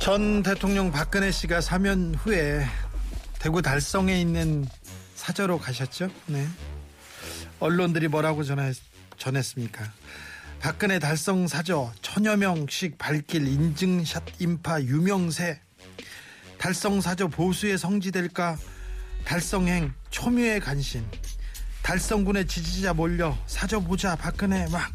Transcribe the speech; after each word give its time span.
전 0.00 0.42
대통령 0.42 0.90
박근혜 0.90 1.30
씨가 1.30 1.60
사면 1.60 2.14
후에 2.14 2.64
대구 3.38 3.60
달성에 3.60 4.18
있는 4.18 4.66
사저로 5.14 5.58
가셨죠? 5.58 6.08
네. 6.24 6.48
언론들이 7.58 8.08
뭐라고 8.08 8.42
전했, 8.42 8.76
전했습니까? 9.18 9.92
박근혜 10.58 10.98
달성 10.98 11.46
사저 11.46 11.92
천여 12.00 12.38
명씩 12.38 12.96
발길 12.96 13.46
인증샷 13.46 14.40
인파 14.40 14.80
유명세 14.80 15.60
달성 16.56 17.02
사저 17.02 17.28
보수의 17.28 17.76
성지 17.76 18.10
될까 18.10 18.56
달성행 19.26 19.92
초미의 20.08 20.60
간신 20.60 21.04
달성군의 21.82 22.46
지지자 22.46 22.94
몰려 22.94 23.36
사저 23.46 23.80
보자 23.80 24.16
박근혜 24.16 24.66
막 24.70 24.90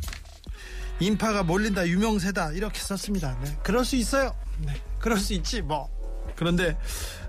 인파가 0.99 1.44
몰린다 1.44 1.88
유명세다 1.88 2.53
이렇게 2.53 2.80
썼습니다. 2.80 3.38
네. 3.44 3.55
그럴 3.61 3.85
수 3.85 3.97
있어요. 3.97 4.33
네. 4.59 4.73
그럴 5.00 5.18
수 5.18 5.34
있지 5.34 5.62
뭐. 5.62 5.90
그런데 6.36 6.77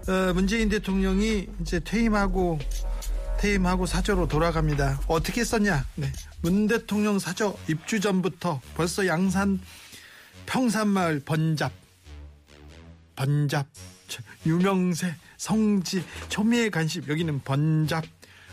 어, 0.09 0.33
문재인 0.33 0.69
대통령이 0.69 1.49
이제 1.61 1.80
퇴임하고 1.80 2.59
퇴임하고 3.38 3.87
사저로 3.87 4.29
돌아갑니다. 4.29 5.01
어떻게 5.09 5.45
썼냐? 5.45 5.85
네. 5.96 6.13
문 6.41 6.66
대통령 6.66 7.18
사저 7.18 7.57
입주 7.68 8.01
전부터 8.01 8.60
벌써 8.74 9.07
양산 9.07 9.60
평산마을 10.46 11.21
번잡 11.24 11.73
번잡 13.16 13.66
유명세 14.46 15.15
성지 15.37 16.05
초미의 16.29 16.71
간식 16.71 17.09
여기는 17.09 17.40
번잡 17.40 18.05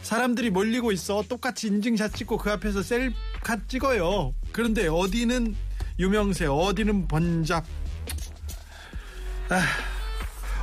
사람들이 0.02 0.50
몰리고 0.50 0.92
있어 0.92 1.24
똑같이 1.30 1.68
인증샷 1.68 2.16
찍고 2.16 2.38
그 2.38 2.52
앞에서 2.52 2.82
셀카 2.82 3.68
찍어요 3.68 4.34
그런데 4.52 4.88
어디는 4.88 5.56
유명세 6.00 6.48
어디는 6.48 7.08
번잡 7.08 7.66
아, 9.50 9.62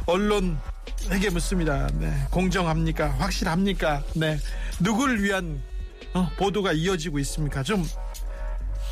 언론에게 0.06 1.30
묻습니다 1.32 1.86
네, 1.94 2.12
공정합니까 2.30 3.10
확실합니까 3.10 4.02
네 4.14 4.38
누구를 4.80 5.22
위한 5.22 5.62
어, 6.14 6.28
보도가 6.36 6.72
이어지고 6.72 7.18
있습니까 7.18 7.62
좀 7.62 7.84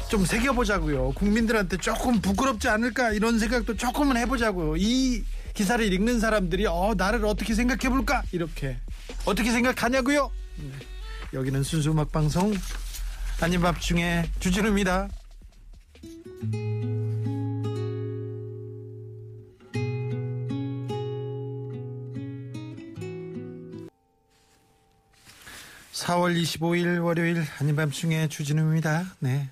좀 0.09 0.25
새겨보자고요. 0.25 1.13
국민들한테 1.13 1.77
조금 1.77 2.21
부끄럽지 2.21 2.69
않을까 2.69 3.13
이런 3.13 3.39
생각도 3.39 3.77
조금은 3.77 4.17
해보자고요. 4.17 4.77
이 4.79 5.23
기사를 5.55 5.93
읽는 5.93 6.19
사람들이 6.19 6.67
어 6.67 6.95
나를 6.97 7.25
어떻게 7.27 7.55
생각해볼까 7.55 8.23
이렇게 8.33 8.79
어떻게 9.27 9.51
생각하냐고요. 9.51 10.31
네. 10.57 10.71
여기는 11.35 11.63
순수 11.63 11.91
음악 11.91 12.11
방송 12.11 12.55
아닌 13.41 13.61
밤중에 13.61 14.31
주진우입니다. 14.41 15.09
4월 25.99 26.41
25일 26.41 27.03
월요일 27.03 27.43
아닌 27.59 27.75
밤중에 27.75 28.29
주진우입니다. 28.29 29.05
네. 29.19 29.49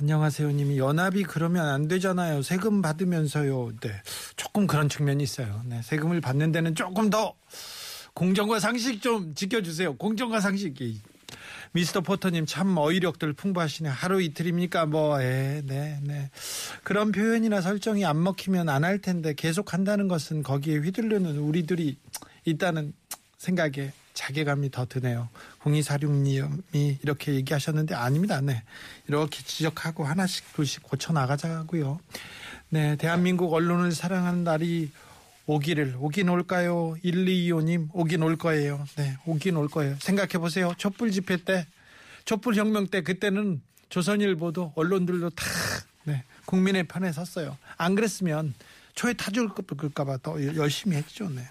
안녕하세요 0.00 0.52
님이 0.52 0.78
연합이 0.78 1.24
그러면 1.24 1.66
안 1.66 1.88
되잖아요. 1.88 2.42
세금 2.42 2.80
받으면서요. 2.80 3.72
네. 3.80 3.90
조금 4.36 4.68
그런 4.68 4.88
측면이 4.88 5.22
있어요. 5.24 5.60
네. 5.66 5.82
세금을 5.82 6.20
받는 6.20 6.52
데는 6.52 6.76
조금 6.76 7.10
더 7.10 7.34
공정과 8.14 8.60
상식 8.60 9.02
좀 9.02 9.34
지켜주세요. 9.34 9.96
공정과 9.96 10.40
상식이. 10.40 11.00
미스터 11.72 12.00
포터님 12.02 12.46
참 12.46 12.76
어휘력들 12.76 13.32
풍부하시네. 13.32 13.88
하루 13.88 14.22
이틀입니까? 14.22 14.86
뭐, 14.86 15.20
에, 15.20 15.62
네, 15.66 15.98
네. 16.02 16.30
그런 16.82 17.12
표현이나 17.12 17.60
설정이 17.60 18.06
안 18.06 18.22
먹히면 18.22 18.68
안 18.68 18.84
할 18.84 19.00
텐데 19.00 19.34
계속 19.34 19.74
한다는 19.74 20.08
것은 20.08 20.42
거기에 20.44 20.78
휘둘르는 20.78 21.36
우리들이 21.36 21.98
있다는 22.46 22.94
생각에 23.36 23.92
자괴감이 24.18 24.72
더 24.72 24.84
드네요. 24.84 25.28
0246님이 25.60 26.98
이렇게 27.02 27.34
얘기하셨는데 27.34 27.94
아닙니다. 27.94 28.40
네. 28.40 28.64
이렇게 29.06 29.44
지적하고 29.44 30.04
하나씩 30.04 30.52
둘씩 30.54 30.82
고쳐 30.82 31.12
나가자고요. 31.12 32.00
네. 32.70 32.96
대한민국 32.96 33.52
언론을 33.52 33.92
사랑하는 33.92 34.42
날이 34.42 34.90
오기를 35.46 35.94
오긴 36.00 36.28
올까요? 36.30 36.96
1225님 37.04 37.90
오긴 37.92 38.24
올 38.24 38.36
거예요. 38.36 38.84
네. 38.96 39.16
오긴 39.24 39.56
올 39.56 39.68
거예요. 39.68 39.96
생각해 40.00 40.38
보세요. 40.38 40.74
촛불 40.76 41.12
집회 41.12 41.36
때 41.36 41.64
촛불 42.24 42.56
혁명 42.56 42.88
때 42.88 43.02
그때는 43.02 43.62
조선일보도 43.88 44.72
언론들도 44.74 45.30
다 45.30 45.44
네. 46.02 46.24
국민의 46.44 46.88
편에 46.88 47.12
섰어요. 47.12 47.56
안 47.76 47.94
그랬으면 47.94 48.52
초에 48.96 49.12
타줄까봐 49.12 50.18
더 50.24 50.44
열심히 50.56 50.96
했죠. 50.96 51.30
네. 51.30 51.48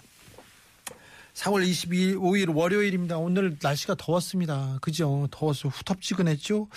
4월 1.38 1.64
22일 1.64 2.16
5일 2.16 2.54
월요일입니다. 2.54 3.18
오늘 3.18 3.56
날씨가 3.62 3.94
더웠습니다. 3.94 4.78
그죠? 4.80 5.28
더워서 5.30 5.68
후텁지근했죠? 5.68 6.68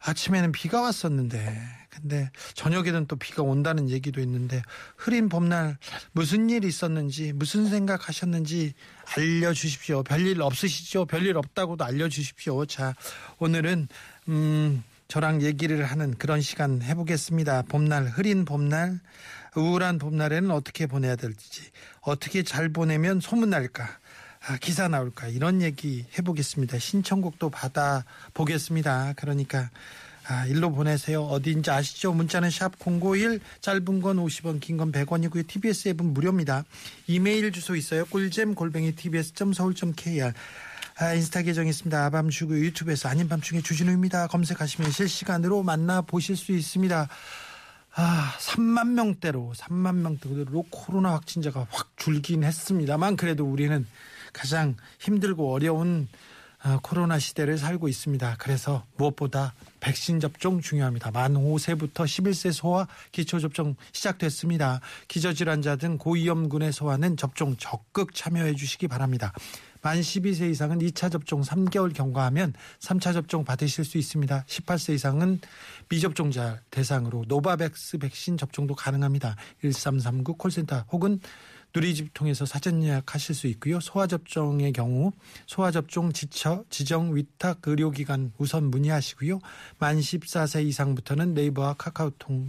아침에는 0.00 0.52
비가 0.52 0.82
왔었는데 0.82 1.58
근데 1.88 2.30
저녁에는 2.54 3.06
또 3.06 3.16
비가 3.16 3.42
온다는 3.42 3.88
얘기도 3.88 4.20
있는데 4.20 4.62
흐린 4.96 5.30
봄날 5.30 5.78
무슨 6.12 6.50
일 6.50 6.64
있었는지 6.64 7.32
무슨 7.32 7.68
생각 7.70 8.08
하셨는지 8.08 8.74
알려주십시오. 9.16 10.02
별일 10.02 10.42
없으시죠? 10.42 11.06
별일 11.06 11.38
없다고도 11.38 11.82
알려주십시오. 11.82 12.66
자 12.66 12.94
오늘은 13.38 13.88
음 14.28 14.84
저랑 15.08 15.42
얘기를 15.42 15.84
하는 15.84 16.14
그런 16.18 16.42
시간 16.42 16.82
해보겠습니다. 16.82 17.62
봄날 17.68 18.06
흐린 18.06 18.44
봄날 18.44 19.00
우울한 19.56 19.98
봄날에는 19.98 20.50
어떻게 20.50 20.86
보내야 20.86 21.16
될지 21.16 21.70
어떻게 22.00 22.42
잘 22.42 22.70
보내면 22.70 23.20
소문날까 23.20 23.84
아, 23.84 24.01
기사 24.60 24.88
나올까 24.88 25.28
이런 25.28 25.62
얘기 25.62 26.04
해보겠습니다. 26.18 26.78
신청곡도 26.78 27.50
받아 27.50 28.04
보겠습니다. 28.34 29.14
그러니까 29.16 29.70
아, 30.28 30.46
일로 30.46 30.70
보내세요. 30.70 31.22
어디인지 31.24 31.70
아시죠? 31.70 32.12
문자는 32.12 32.50
샵 32.50 32.72
051, 32.78 33.40
짧은 33.60 34.00
건 34.00 34.16
50원, 34.18 34.60
긴 34.60 34.76
건 34.76 34.92
100원이고요. 34.92 35.46
TBS 35.48 35.88
앱은 35.90 36.14
무료입니다. 36.14 36.64
이메일 37.08 37.50
주소 37.50 37.74
있어요. 37.74 38.04
꿀잼 38.06 38.54
골뱅이 38.54 38.94
tbs.서울.kr 38.94 40.32
아, 40.98 41.14
인스타 41.14 41.42
계정 41.42 41.66
있습니다. 41.66 42.04
아밤주고 42.06 42.56
유튜브에서 42.56 43.08
아닌 43.08 43.28
밤중에 43.28 43.62
주진우입니다. 43.62 44.28
검색하시면 44.28 44.90
실시간으로 44.92 45.62
만나보실 45.64 46.36
수 46.36 46.52
있습니다. 46.52 47.08
아, 47.94 48.34
3만 48.38 48.90
명대로, 48.92 49.52
3만 49.56 49.96
명대로 49.96 50.64
코로나 50.70 51.12
확진자가 51.14 51.66
확 51.70 51.90
줄긴 51.96 52.44
했습니다만 52.44 53.16
그래도 53.16 53.44
우리는 53.44 53.86
가장 54.32 54.76
힘들고 54.98 55.52
어려운 55.52 56.08
어, 56.64 56.78
코로나 56.80 57.18
시대를 57.18 57.58
살고 57.58 57.88
있습니다. 57.88 58.36
그래서 58.38 58.84
무엇보다 58.96 59.52
백신 59.80 60.20
접종 60.20 60.60
중요합니다. 60.60 61.10
만 61.10 61.34
5세부터 61.34 62.04
11세 62.04 62.52
소아 62.52 62.86
기초 63.10 63.40
접종 63.40 63.74
시작됐습니다. 63.90 64.80
기저질환자 65.08 65.74
등 65.74 65.98
고위험군의 65.98 66.72
소아는 66.72 67.16
접종 67.16 67.56
적극 67.56 68.14
참여해 68.14 68.54
주시기 68.54 68.86
바랍니다. 68.86 69.32
만 69.80 70.00
12세 70.00 70.48
이상은 70.50 70.78
2차 70.78 71.10
접종 71.10 71.42
3개월 71.42 71.92
경과하면 71.92 72.54
3차 72.78 73.12
접종 73.12 73.44
받으실 73.44 73.84
수 73.84 73.98
있습니다. 73.98 74.44
18세 74.46 74.94
이상은 74.94 75.40
미접종자 75.88 76.60
대상으로 76.70 77.24
노바백스 77.26 77.98
백신 77.98 78.36
접종도 78.36 78.76
가능합니다. 78.76 79.34
1339 79.62 80.36
콜센터 80.36 80.84
혹은 80.92 81.18
누리집 81.74 82.12
통해서 82.14 82.44
사전 82.44 82.82
예약하실 82.82 83.34
수 83.34 83.46
있고요. 83.48 83.80
소아접종의 83.80 84.72
경우 84.72 85.12
소아접종 85.46 86.12
지처, 86.12 86.64
지정 86.70 87.16
위탁 87.16 87.60
의료기관 87.64 88.32
우선 88.38 88.70
문의하시고요. 88.70 89.40
만 89.78 89.98
14세 89.98 90.64
이상부터는 90.66 91.34
네이버와 91.34 91.74
카카오톡 91.74 92.46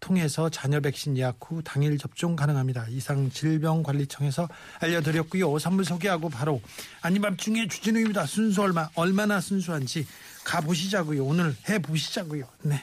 통해서 0.00 0.50
자녀 0.50 0.80
백신 0.80 1.16
예약 1.16 1.38
후 1.40 1.62
당일 1.62 1.96
접종 1.96 2.36
가능합니다. 2.36 2.86
이상 2.90 3.30
질병관리청에서 3.30 4.48
알려드렸고요. 4.80 5.58
선물 5.58 5.86
소개하고 5.86 6.28
바로 6.28 6.60
아니 7.00 7.18
밤 7.18 7.38
중에 7.38 7.66
주진우입니다. 7.68 8.26
순수 8.26 8.60
얼마 8.60 8.90
얼마나 8.94 9.40
순수한지 9.40 10.06
가 10.44 10.60
보시자고요. 10.60 11.24
오늘 11.24 11.56
해 11.70 11.78
보시자고요. 11.78 12.46
네. 12.64 12.82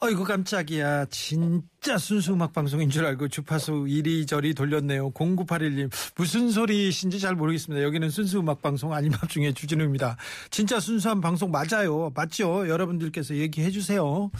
어이구 0.00 0.22
깜짝이야. 0.22 1.06
진짜 1.06 1.98
순수 1.98 2.32
음악 2.32 2.52
방송인 2.52 2.88
줄 2.88 3.04
알고 3.04 3.26
주파수 3.26 3.86
이리저리 3.88 4.54
돌렸네요. 4.54 5.10
0981님 5.10 5.90
무슨 6.14 6.50
소리신지 6.50 7.18
잘 7.18 7.34
모르겠습니다. 7.34 7.82
여기는 7.82 8.08
순수 8.10 8.38
음악 8.38 8.62
방송 8.62 8.92
아닌 8.92 9.10
밤중에 9.10 9.52
주진우입니다. 9.54 10.16
진짜 10.52 10.78
순수한 10.78 11.20
방송 11.20 11.50
맞아요. 11.50 12.12
맞죠? 12.14 12.68
여러분들께서 12.68 13.34
얘기해 13.34 13.72
주세요. 13.72 14.30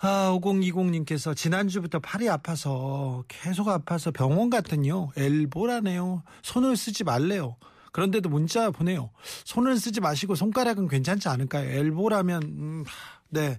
아, 0.00 0.34
5020님께서 0.40 1.36
지난주부터 1.36 1.98
팔이 1.98 2.30
아파서 2.30 3.24
계속 3.28 3.68
아파서 3.68 4.10
병원 4.10 4.48
갔더니요. 4.48 5.10
엘보라네요. 5.18 6.22
손을 6.40 6.78
쓰지 6.78 7.04
말래요. 7.04 7.56
그런데도 7.92 8.30
문자 8.30 8.70
보내요. 8.70 9.10
손을 9.44 9.76
쓰지 9.76 10.00
마시고 10.00 10.34
손가락은 10.34 10.88
괜찮지 10.88 11.28
않을까요? 11.28 11.68
엘보라면 11.68 12.42
음, 12.42 12.84
네. 13.28 13.58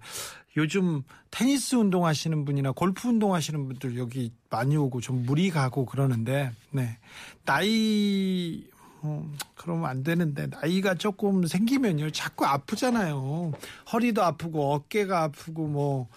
요즘 0.57 1.03
테니스 1.31 1.75
운동하시는 1.75 2.43
분이나 2.45 2.71
골프 2.71 3.07
운동하시는 3.07 3.67
분들 3.67 3.97
여기 3.97 4.33
많이 4.49 4.75
오고 4.75 5.01
좀 5.01 5.25
무리 5.25 5.49
가고 5.51 5.85
그러는데 5.85 6.51
네. 6.71 6.97
나이 7.45 8.65
어, 9.01 9.31
그러면 9.55 9.85
안 9.89 10.03
되는데 10.03 10.47
나이가 10.47 10.95
조금 10.95 11.45
생기면요. 11.45 12.09
자꾸 12.11 12.45
아프잖아요. 12.45 13.53
허리도 13.93 14.23
아프고 14.23 14.73
어깨가 14.73 15.23
아프고 15.23 15.67
뭐 15.67 16.07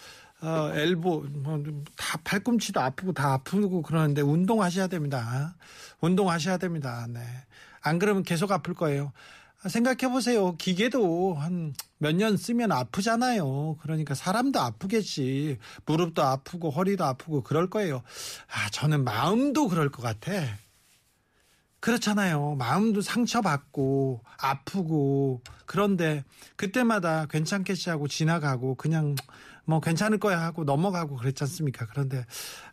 어, 0.41 0.71
엘보 0.75 1.27
뭐 1.45 1.63
다 1.97 2.19
팔꿈치도 2.25 2.81
아프고 2.81 3.13
다 3.13 3.35
아프고 3.35 3.83
그러는데 3.83 4.23
운동하셔야 4.23 4.89
됩니다. 4.89 5.55
운동하셔야 6.01 6.57
됩니다. 6.57 7.07
네 7.09 7.21
안 7.83 7.99
그러면 7.99 8.23
계속 8.23 8.53
아플 8.53 8.75
거예요 8.75 9.13
생각해 9.69 10.11
보세요. 10.13 10.57
기계도 10.57 11.35
한 11.35 11.75
몇 12.03 12.17
년 12.17 12.37
쓰면 12.37 12.73
아프잖아요. 12.73 13.77
그러니까 13.81 14.15
사람도 14.17 14.59
아프겠지. 14.59 15.59
무릎도 15.87 16.21
아프고 16.21 16.69
허리도 16.71 17.05
아프고 17.05 17.43
그럴 17.45 17.71
거예요. 17.71 18.03
아, 18.53 18.69
저는 18.71 19.05
마음도 19.05 19.69
그럴 19.69 19.89
것 19.89 20.03
같아. 20.03 20.33
그렇잖아요. 21.79 22.57
마음도 22.57 23.01
상처받고 23.03 24.21
아프고 24.39 25.43
그런데 25.67 26.25
그때마다 26.57 27.27
괜찮겠지 27.27 27.91
하고 27.91 28.09
지나가고 28.09 28.75
그냥 28.75 29.15
뭐 29.65 29.81
괜찮을 29.81 30.19
거야 30.19 30.41
하고 30.43 30.65
넘어가고 30.65 31.17
그랬지 31.17 31.45
않습니까? 31.45 31.87
그런데 31.87 32.25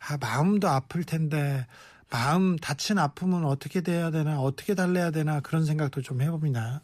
아, 0.08 0.18
마음도 0.20 0.68
아플 0.68 1.04
텐데 1.04 1.68
마음 2.12 2.58
다친 2.58 2.98
아픔은 2.98 3.46
어떻게 3.46 3.82
돼야 3.82 4.10
되나 4.12 4.40
어떻게 4.40 4.74
달래야 4.74 5.12
되나 5.12 5.40
그런 5.42 5.66
생각도 5.66 6.02
좀 6.02 6.22
해봅니다. 6.22 6.82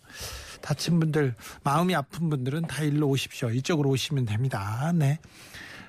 다친 0.62 1.00
분들 1.00 1.36
마음이 1.64 1.96
아픈 1.96 2.30
분들은 2.30 2.64
다 2.64 2.84
일로 2.84 3.08
오십시오. 3.08 3.50
이쪽으로 3.50 3.90
오시면 3.90 4.26
됩니다. 4.26 4.92
네. 4.94 5.20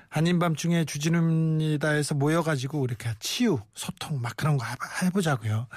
아닌 0.09 0.39
밤중에 0.39 0.85
주진우입니다에서 0.85 2.15
모여가지고 2.15 2.85
이렇게 2.85 3.09
치유, 3.19 3.59
소통 3.73 4.21
막 4.21 4.35
그런 4.37 4.57
거 4.57 4.65
해보자고요. 5.03 5.67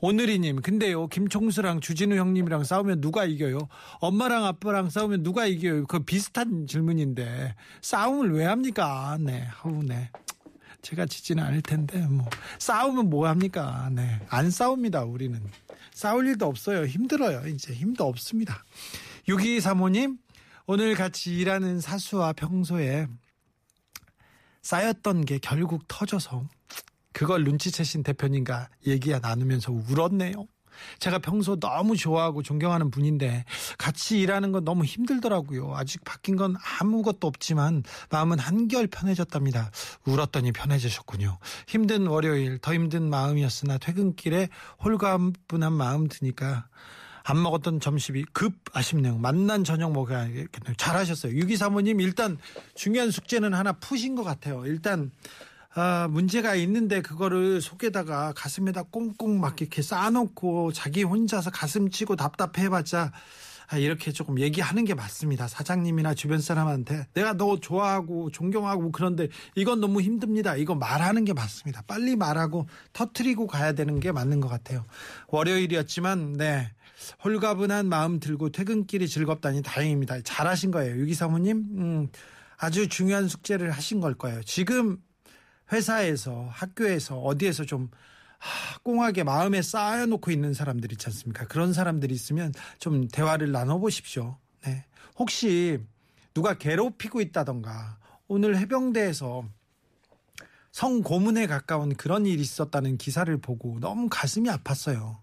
오늘이님, 0.00 0.60
근데요 0.60 1.08
김총수랑 1.08 1.80
주진우 1.80 2.14
형님이랑 2.14 2.64
싸우면 2.64 3.00
누가 3.00 3.24
이겨요? 3.24 3.58
엄마랑 4.00 4.44
아빠랑 4.44 4.90
싸우면 4.90 5.22
누가 5.22 5.46
이겨요? 5.46 5.86
그 5.86 6.00
비슷한 6.00 6.66
질문인데 6.66 7.54
싸움을 7.80 8.32
왜 8.34 8.44
합니까? 8.44 9.16
네, 9.20 9.48
아우 9.62 9.82
네. 9.82 10.10
제가 10.88 11.04
지지는 11.04 11.44
않을 11.44 11.60
텐데 11.60 11.98
뭐 12.06 12.26
싸우면 12.58 13.10
뭐 13.10 13.28
합니까? 13.28 13.90
네. 13.92 14.20
안 14.30 14.50
싸웁니다. 14.50 15.04
우리는. 15.04 15.38
싸울 15.92 16.26
일도 16.28 16.46
없어요. 16.46 16.86
힘들어요. 16.86 17.46
이제 17.48 17.74
힘도 17.74 18.04
없습니다. 18.06 18.64
6235님 19.28 20.16
오늘 20.66 20.94
같이 20.94 21.36
일하는 21.36 21.80
사수와 21.80 22.32
평소에 22.32 23.06
쌓였던 24.62 25.26
게 25.26 25.38
결국 25.38 25.84
터져서 25.88 26.48
그걸 27.12 27.44
눈치채신 27.44 28.02
대표님과 28.02 28.70
얘기야 28.86 29.18
나누면서 29.18 29.72
울었네요. 29.72 30.46
제가 30.98 31.18
평소 31.18 31.58
너무 31.58 31.96
좋아하고 31.96 32.42
존경하는 32.42 32.90
분인데 32.90 33.44
같이 33.78 34.20
일하는 34.20 34.52
건 34.52 34.64
너무 34.64 34.84
힘들더라고요. 34.84 35.74
아직 35.74 36.04
바뀐 36.04 36.36
건 36.36 36.56
아무것도 36.80 37.26
없지만 37.26 37.82
마음은 38.10 38.38
한결 38.38 38.86
편해졌답니다. 38.86 39.70
울었더니 40.06 40.52
편해지셨군요. 40.52 41.38
힘든 41.66 42.06
월요일 42.06 42.58
더 42.58 42.74
힘든 42.74 43.08
마음이었으나 43.10 43.78
퇴근길에 43.78 44.48
홀가분한 44.84 45.72
마음 45.72 46.08
드니까 46.08 46.66
안 47.24 47.42
먹었던 47.42 47.80
점심이 47.80 48.24
급 48.32 48.54
아쉽네요. 48.72 49.18
만난 49.18 49.62
저녁 49.62 49.92
먹어야겠네요. 49.92 50.48
잘하셨어요. 50.78 51.34
6235님 51.34 52.00
일단 52.00 52.38
중요한 52.74 53.10
숙제는 53.10 53.52
하나 53.52 53.72
푸신 53.72 54.14
것 54.14 54.24
같아요. 54.24 54.64
일단 54.64 55.10
아, 55.74 56.08
문제가 56.10 56.54
있는데 56.56 57.02
그거를 57.02 57.60
속에다가 57.60 58.32
가슴에다 58.34 58.84
꽁꽁 58.84 59.40
막 59.40 59.60
이렇게 59.60 59.82
쌓아놓고 59.82 60.72
자기 60.72 61.02
혼자서 61.02 61.50
가슴 61.50 61.90
치고 61.90 62.16
답답해봤자 62.16 63.12
아, 63.70 63.76
이렇게 63.76 64.12
조금 64.12 64.40
얘기하는 64.40 64.86
게 64.86 64.94
맞습니다. 64.94 65.46
사장님이나 65.46 66.14
주변 66.14 66.40
사람한테 66.40 67.06
내가 67.12 67.34
너 67.34 67.60
좋아하고 67.60 68.30
존경하고 68.30 68.92
그런데 68.92 69.28
이건 69.56 69.80
너무 69.80 70.00
힘듭니다. 70.00 70.56
이거 70.56 70.74
말하는 70.74 71.26
게 71.26 71.34
맞습니다. 71.34 71.82
빨리 71.86 72.16
말하고 72.16 72.66
터트리고 72.94 73.46
가야 73.46 73.72
되는 73.72 74.00
게 74.00 74.10
맞는 74.10 74.40
것 74.40 74.48
같아요. 74.48 74.86
월요일이었지만 75.28 76.32
네 76.38 76.72
홀가분한 77.22 77.90
마음 77.90 78.20
들고 78.20 78.50
퇴근길이 78.50 79.06
즐겁다니 79.06 79.62
다행입니다. 79.62 80.22
잘하신 80.22 80.70
거예요. 80.70 80.96
유기사모님 80.96 81.56
음, 81.76 82.08
아주 82.56 82.88
중요한 82.88 83.28
숙제를 83.28 83.70
하신 83.70 84.00
걸 84.00 84.14
거예요. 84.14 84.42
지금 84.44 84.96
회사에서 85.72 86.48
학교에서 86.50 87.18
어디에서 87.18 87.64
좀 87.64 87.90
꽁하게 88.82 89.24
마음에 89.24 89.62
쌓아놓고 89.62 90.30
있는 90.30 90.54
사람들 90.54 90.92
있지 90.92 91.06
않습니까? 91.06 91.46
그런 91.46 91.72
사람들이 91.72 92.14
있으면 92.14 92.52
좀 92.78 93.08
대화를 93.08 93.52
나눠보십시오. 93.52 94.36
네. 94.64 94.84
혹시 95.16 95.80
누가 96.34 96.54
괴롭히고 96.54 97.20
있다던가 97.20 97.98
오늘 98.28 98.56
해병대에서 98.58 99.44
성고문에 100.70 101.46
가까운 101.46 101.94
그런 101.96 102.26
일이 102.26 102.40
있었다는 102.40 102.98
기사를 102.98 103.36
보고 103.38 103.80
너무 103.80 104.08
가슴이 104.08 104.48
아팠어요. 104.48 105.16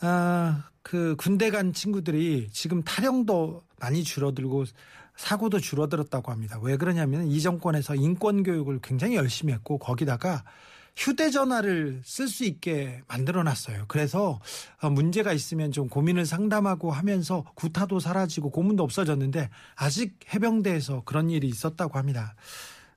아, 0.00 0.68
그 0.84 1.16
군대 1.16 1.50
간 1.50 1.72
친구들이 1.72 2.50
지금 2.52 2.82
탈영도 2.84 3.62
많이 3.80 4.04
줄어들고 4.04 4.66
사고도 5.16 5.58
줄어들었다고 5.58 6.30
합니다. 6.30 6.58
왜 6.62 6.76
그러냐면 6.76 7.26
이 7.26 7.40
정권에서 7.40 7.94
인권 7.94 8.42
교육을 8.42 8.80
굉장히 8.82 9.16
열심히 9.16 9.54
했고 9.54 9.78
거기다가 9.78 10.44
휴대전화를 10.96 12.02
쓸 12.04 12.28
수 12.28 12.44
있게 12.44 13.02
만들어 13.08 13.42
놨어요. 13.42 13.86
그래서 13.88 14.40
어, 14.80 14.90
문제가 14.90 15.32
있으면 15.32 15.72
좀 15.72 15.88
고민을 15.88 16.26
상담하고 16.26 16.92
하면서 16.92 17.44
구타도 17.54 17.98
사라지고 17.98 18.50
고문도 18.50 18.82
없어졌는데 18.84 19.48
아직 19.74 20.18
해병대에서 20.32 21.02
그런 21.04 21.30
일이 21.30 21.48
있었다고 21.48 21.98
합니다. 21.98 22.34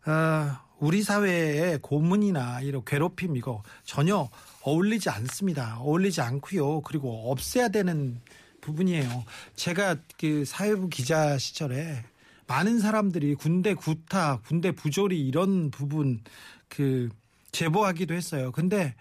어, 0.06 0.58
우리 0.80 1.02
사회에 1.02 1.80
고문이나 1.82 2.62
이런 2.62 2.84
괴롭힘 2.86 3.36
이거 3.36 3.64
전혀 3.84 4.30
어울리지 4.68 5.10
않습니다. 5.10 5.78
어울리지 5.80 6.22
않고요. 6.22 6.82
그리고 6.82 7.32
없애야 7.32 7.70
되는 7.70 8.20
부분이에요. 8.62 9.24
제가 9.56 9.98
그 10.20 10.46
사회부 10.46 10.90
기자 10.90 11.38
시절에 11.38 12.04
많은 12.48 12.80
사람들이 12.80 13.36
군대 13.36 13.74
구타, 13.74 14.42
군대 14.46 14.72
부조리 14.72 15.20
이런 15.26 15.72
부분 15.72 16.22
그 16.68 17.10
제보하기도 17.52 18.14
했어요. 18.14 18.52
근데 18.52 18.96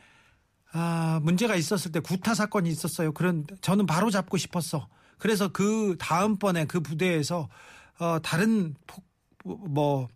아, 0.72 1.20
문제가 1.22 1.56
있었을 1.56 1.92
때 1.92 2.00
구타 2.00 2.34
사건이 2.34 2.68
있었어요. 2.68 3.12
그런 3.12 3.46
저는 3.60 3.86
바로 3.86 4.10
잡고 4.10 4.36
싶었어. 4.36 4.88
그래서 5.18 5.48
그 5.48 5.96
다음번에 5.98 6.66
그 6.66 6.80
부대에서 6.80 7.48
어 7.98 8.18
다른 8.22 8.74
폭 8.86 9.06
뭐 9.46 10.08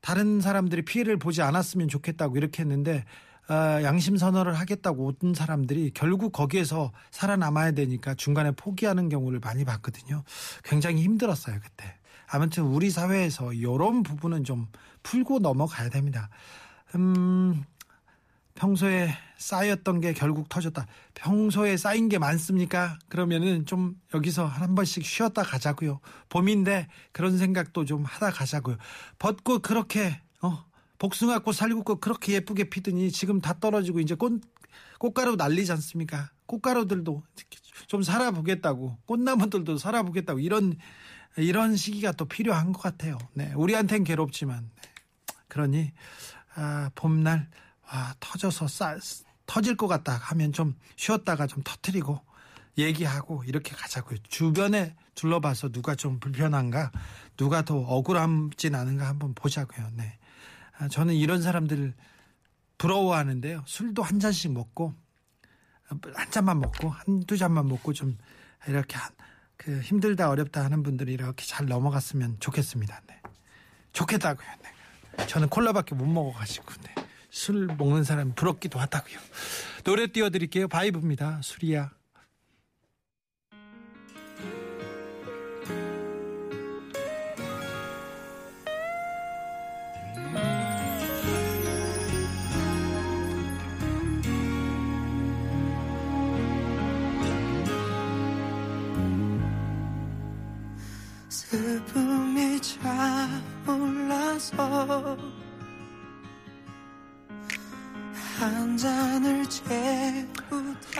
다른 0.00 0.40
사람들이 0.40 0.82
피해를 0.82 1.18
보지 1.18 1.42
않았으면 1.42 1.88
좋겠다고 1.88 2.36
이렇게 2.36 2.62
했는데 2.62 3.04
어, 3.04 3.04
양심 3.54 4.16
선언을 4.16 4.54
하겠다고 4.54 5.12
온 5.22 5.34
사람들이 5.34 5.90
결국 5.94 6.32
거기에서 6.32 6.92
살아남아야 7.10 7.72
되니까 7.72 8.14
중간에 8.14 8.52
포기하는 8.52 9.08
경우를 9.08 9.40
많이 9.40 9.64
봤거든요. 9.64 10.22
굉장히 10.64 11.02
힘들었어요 11.02 11.58
그때. 11.60 11.96
아무튼 12.26 12.64
우리 12.64 12.90
사회에서 12.90 13.52
이런 13.52 14.02
부분은 14.02 14.44
좀 14.44 14.68
풀고 15.02 15.40
넘어가야 15.40 15.88
됩니다. 15.88 16.28
음, 16.94 17.64
평소에 18.54 19.10
쌓였던 19.38 20.00
게 20.00 20.12
결국 20.12 20.48
터졌다. 20.48 20.86
평소에 21.14 21.76
쌓인 21.76 22.08
게 22.08 22.18
많습니까? 22.18 22.98
그러면은 23.08 23.66
좀 23.66 23.96
여기서 24.14 24.44
한 24.46 24.74
번씩 24.74 25.04
쉬었다 25.04 25.42
가자고요. 25.42 26.00
봄인데 26.28 26.86
그런 27.12 27.38
생각도 27.38 27.84
좀 27.84 28.04
하다 28.04 28.30
가자고요. 28.30 28.76
벚꽃 29.18 29.62
그렇게 29.62 30.20
어 30.42 30.64
복숭아꽃 31.00 31.54
살구꽃 31.54 32.00
그렇게 32.00 32.34
예쁘게 32.34 32.64
피더니 32.64 33.10
지금 33.10 33.40
다 33.40 33.58
떨어지고 33.58 34.00
이제 34.00 34.14
꽃 34.14 34.40
꽃가루 34.98 35.34
날리지 35.36 35.72
않습니까? 35.72 36.30
꽃가루들도 36.46 37.22
좀 37.86 38.02
살아보겠다고 38.02 38.98
꽃나무들도 39.06 39.78
살아보겠다고 39.78 40.40
이런 40.40 40.76
이런 41.36 41.74
시기가 41.74 42.12
또 42.12 42.26
필요한 42.26 42.72
것 42.72 42.82
같아요. 42.82 43.16
네, 43.32 43.52
우리한텐 43.54 44.04
괴롭지만 44.04 44.70
네. 44.76 44.88
그러니 45.48 45.92
아, 46.54 46.90
봄날 46.94 47.48
아, 47.88 48.14
터져서 48.20 48.68
싸, 48.68 48.98
터질 49.46 49.76
것 49.76 49.88
같다 49.88 50.12
하면 50.12 50.52
좀 50.52 50.76
쉬었다가 50.96 51.46
좀 51.46 51.62
터트리고 51.64 52.20
얘기하고 52.76 53.42
이렇게 53.44 53.74
가자고요. 53.74 54.18
주변에 54.28 54.94
둘러봐서 55.14 55.70
누가 55.70 55.94
좀 55.94 56.20
불편한가, 56.20 56.92
누가 57.36 57.62
더 57.64 57.78
억울함진 57.78 58.74
않은가 58.74 59.08
한번 59.08 59.34
보자고요. 59.34 59.88
네. 59.94 60.19
아, 60.80 60.88
저는 60.88 61.14
이런 61.14 61.42
사람들 61.42 61.94
부러워하는데요. 62.78 63.64
술도 63.66 64.02
한 64.02 64.18
잔씩 64.18 64.52
먹고 64.52 64.94
한 66.14 66.30
잔만 66.30 66.58
먹고 66.58 66.88
한두 66.88 67.36
잔만 67.36 67.68
먹고 67.68 67.92
좀 67.92 68.16
이렇게 68.66 68.96
한, 68.96 69.10
그 69.56 69.80
힘들다 69.80 70.30
어렵다 70.30 70.64
하는 70.64 70.82
분들이 70.82 71.12
이렇게 71.12 71.44
잘 71.44 71.66
넘어갔으면 71.66 72.40
좋겠습니다. 72.40 73.02
네. 73.06 73.20
좋겠다고요. 73.92 74.46
네. 74.62 75.26
저는 75.26 75.50
콜라밖에 75.50 75.94
못 75.94 76.06
먹어가지고 76.06 76.72
네. 76.82 76.94
술 77.28 77.66
먹는 77.66 78.02
사람 78.04 78.34
부럽기도 78.34 78.78
하다고요. 78.78 79.18
노래 79.84 80.06
띄워드릴게요. 80.06 80.68
바이브입니다. 80.68 81.40
술이야. 81.42 81.90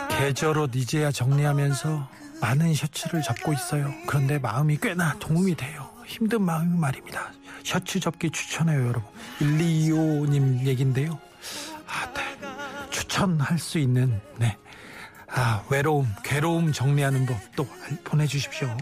계절옷 0.09 0.75
이제야 0.75 1.11
정리하면서 1.11 2.09
많은 2.41 2.73
셔츠를 2.73 3.21
접고 3.21 3.53
있어요. 3.53 3.93
그런데 4.07 4.39
마음이 4.39 4.77
꽤나 4.81 5.15
도움이 5.19 5.55
돼요. 5.55 5.89
힘든 6.05 6.43
마음이 6.43 6.77
말입니다. 6.77 7.31
셔츠 7.63 7.99
접기 7.99 8.29
추천해요, 8.31 8.81
여러분. 8.87 9.03
1225님 9.39 10.65
얘긴데요. 10.65 11.19
아, 11.87 12.13
네. 12.13 12.21
추천할 12.89 13.57
수 13.59 13.77
있는, 13.79 14.19
네. 14.37 14.57
아, 15.29 15.63
외로움, 15.69 16.07
괴로움 16.23 16.71
정리하는 16.73 17.25
법 17.25 17.37
또 17.55 17.67
보내 18.03 18.25
주십시오. 18.27 18.75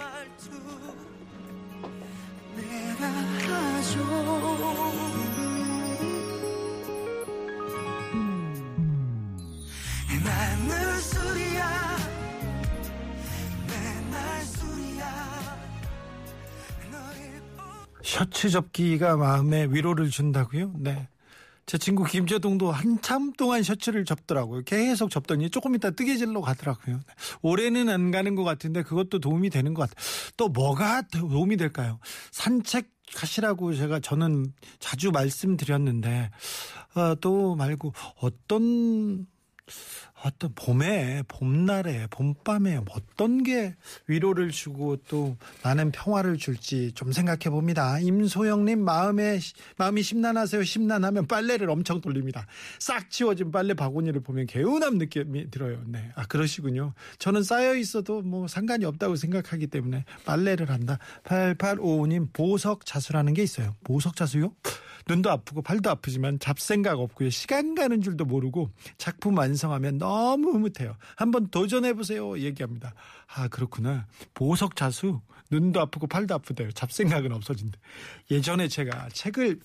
셔츠 18.19 18.49
접기가 18.49 19.15
마음에 19.15 19.65
위로를 19.69 20.09
준다고요? 20.09 20.73
네. 20.77 21.07
제 21.65 21.77
친구 21.77 22.03
김재동도 22.03 22.69
한참 22.69 23.31
동안 23.31 23.63
셔츠를 23.63 24.03
접더라고요. 24.03 24.63
계속 24.65 25.09
접더니 25.09 25.49
조금 25.49 25.73
이따 25.73 25.89
뜨개질로 25.89 26.41
가더라고요. 26.41 26.97
네. 26.97 27.13
올해는 27.41 27.88
안 27.88 28.11
가는 28.11 28.35
것 28.35 28.43
같은데 28.43 28.83
그것도 28.83 29.19
도움이 29.19 29.49
되는 29.49 29.73
것 29.73 29.89
같아요. 29.89 30.05
또 30.35 30.49
뭐가 30.49 31.03
도움이 31.03 31.55
될까요? 31.55 31.99
산책 32.31 32.89
하시라고 33.15 33.73
제가 33.73 34.01
저는 34.01 34.51
자주 34.79 35.11
말씀드렸는데 35.11 36.29
어, 36.95 37.15
또 37.21 37.55
말고 37.55 37.93
어떤 38.19 39.27
어떤 40.23 40.53
봄에 40.53 41.23
봄날에 41.27 42.07
봄밤에 42.09 42.81
어떤 42.89 43.43
게 43.43 43.75
위로를 44.07 44.51
주고 44.51 44.97
또 45.07 45.38
많은 45.63 45.91
평화를 45.91 46.38
줄지 46.38 46.91
좀 46.93 47.11
생각해 47.11 47.49
봅니다. 47.49 47.99
임소영님 47.99 48.83
마음에 48.83 49.39
마음이 49.77 50.01
심란하세요. 50.01 50.63
심란하면 50.63 51.27
빨래를 51.27 51.69
엄청 51.69 52.01
돌립니다. 52.01 52.45
싹 52.79 53.09
치워진 53.09 53.51
빨래 53.51 53.73
바구니를 53.73 54.21
보면 54.21 54.47
개운함 54.47 54.97
느낌이 54.97 55.51
들어요. 55.51 55.81
네, 55.88 56.11
아 56.15 56.25
그러시군요. 56.25 56.93
저는 57.17 57.43
쌓여 57.43 57.75
있어도 57.75 58.21
뭐 58.21 58.47
상관이 58.47 58.85
없다고 58.85 59.15
생각하기 59.15 59.67
때문에 59.67 60.03
빨래를 60.25 60.69
한다. 60.69 60.99
8855님 61.23 62.33
보석 62.33 62.85
자수라는 62.85 63.33
게 63.33 63.43
있어요. 63.43 63.75
보석 63.83 64.15
자수요? 64.15 64.53
눈도 65.09 65.31
아프고 65.31 65.63
팔도 65.63 65.89
아프지만 65.89 66.37
잡생각 66.39 66.99
없고요. 66.99 67.31
시간 67.31 67.73
가는 67.73 67.99
줄도 68.01 68.25
모르고 68.25 68.69
작품 68.99 69.37
완성하면 69.37 69.97
너무 69.97 70.51
흐뭇해요. 70.51 70.95
한번 71.15 71.49
도전해 71.49 71.93
보세요. 71.93 72.37
얘기합니다. 72.37 72.93
아 73.27 73.47
그렇구나. 73.47 74.05
보석 74.35 74.75
자수 74.75 75.19
눈도 75.49 75.81
아프고 75.81 76.05
팔도 76.05 76.35
아프대요. 76.35 76.71
잡생각은 76.73 77.31
없어진대. 77.31 77.79
예전에 78.29 78.67
제가 78.67 79.09
책을 79.13 79.59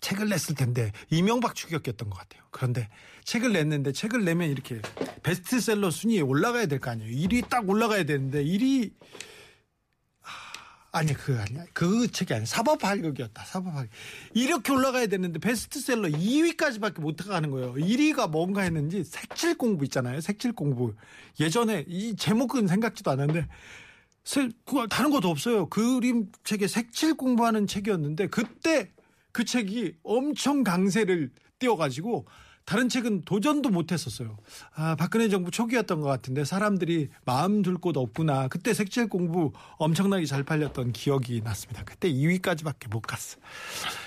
책을 0.00 0.28
냈을 0.28 0.54
텐데 0.54 0.92
이명박 1.10 1.54
추격이었던 1.54 2.08
것 2.08 2.16
같아요. 2.16 2.42
그런데 2.50 2.88
책을 3.24 3.52
냈는데 3.52 3.92
책을 3.92 4.24
내면 4.24 4.48
이렇게 4.50 4.80
베스트셀러 5.22 5.90
순위에 5.90 6.20
올라가야 6.20 6.66
될 6.66 6.78
거 6.78 6.90
아니에요. 6.90 7.10
1위 7.10 7.48
딱 7.48 7.68
올라가야 7.68 8.04
되는데 8.04 8.44
1위 8.44 8.92
아니 10.96 11.12
그 11.12 11.38
아니야. 11.38 11.64
그 11.74 12.10
책이 12.10 12.32
아니야. 12.32 12.46
사법팔극이었다. 12.46 13.44
사법팔극 13.44 13.90
이렇게 14.34 14.72
올라가야 14.72 15.06
되는데 15.08 15.38
베스트셀러 15.38 16.08
2위까지밖에 16.08 17.00
못 17.00 17.16
가는 17.16 17.50
거예요. 17.50 17.74
1위가 17.74 18.30
뭔가 18.30 18.62
했는지 18.62 19.04
색칠 19.04 19.58
공부 19.58 19.84
있잖아요. 19.84 20.20
색칠 20.22 20.52
공부. 20.52 20.94
예전에 21.38 21.84
이 21.86 22.16
제목은 22.16 22.66
생각지도 22.66 23.10
않았는데 23.10 23.46
세- 24.24 24.48
그거 24.64 24.86
다른 24.86 25.10
것도 25.10 25.28
없어요. 25.28 25.68
그림 25.68 26.32
책에 26.44 26.66
색칠 26.66 27.14
공부하는 27.14 27.66
책이었는데 27.66 28.28
그때 28.28 28.90
그 29.32 29.44
책이 29.44 29.96
엄청 30.02 30.62
강세를 30.64 31.30
띄워가지고 31.58 32.26
다른 32.66 32.88
책은 32.88 33.22
도전도 33.24 33.70
못 33.70 33.92
했었어요. 33.92 34.36
아 34.74 34.96
박근혜 34.96 35.28
정부 35.28 35.50
초기였던 35.50 36.00
것 36.02 36.08
같은데 36.08 36.44
사람들이 36.44 37.08
마음 37.24 37.62
둘 37.62 37.76
곳 37.78 37.96
없구나. 37.96 38.48
그때 38.48 38.74
색칠 38.74 39.08
공부 39.08 39.52
엄청나게 39.78 40.26
잘 40.26 40.42
팔렸던 40.42 40.92
기억이 40.92 41.40
났습니다. 41.42 41.84
그때 41.84 42.10
2위까지밖에 42.12 42.90
못 42.90 43.00
갔어. 43.00 43.38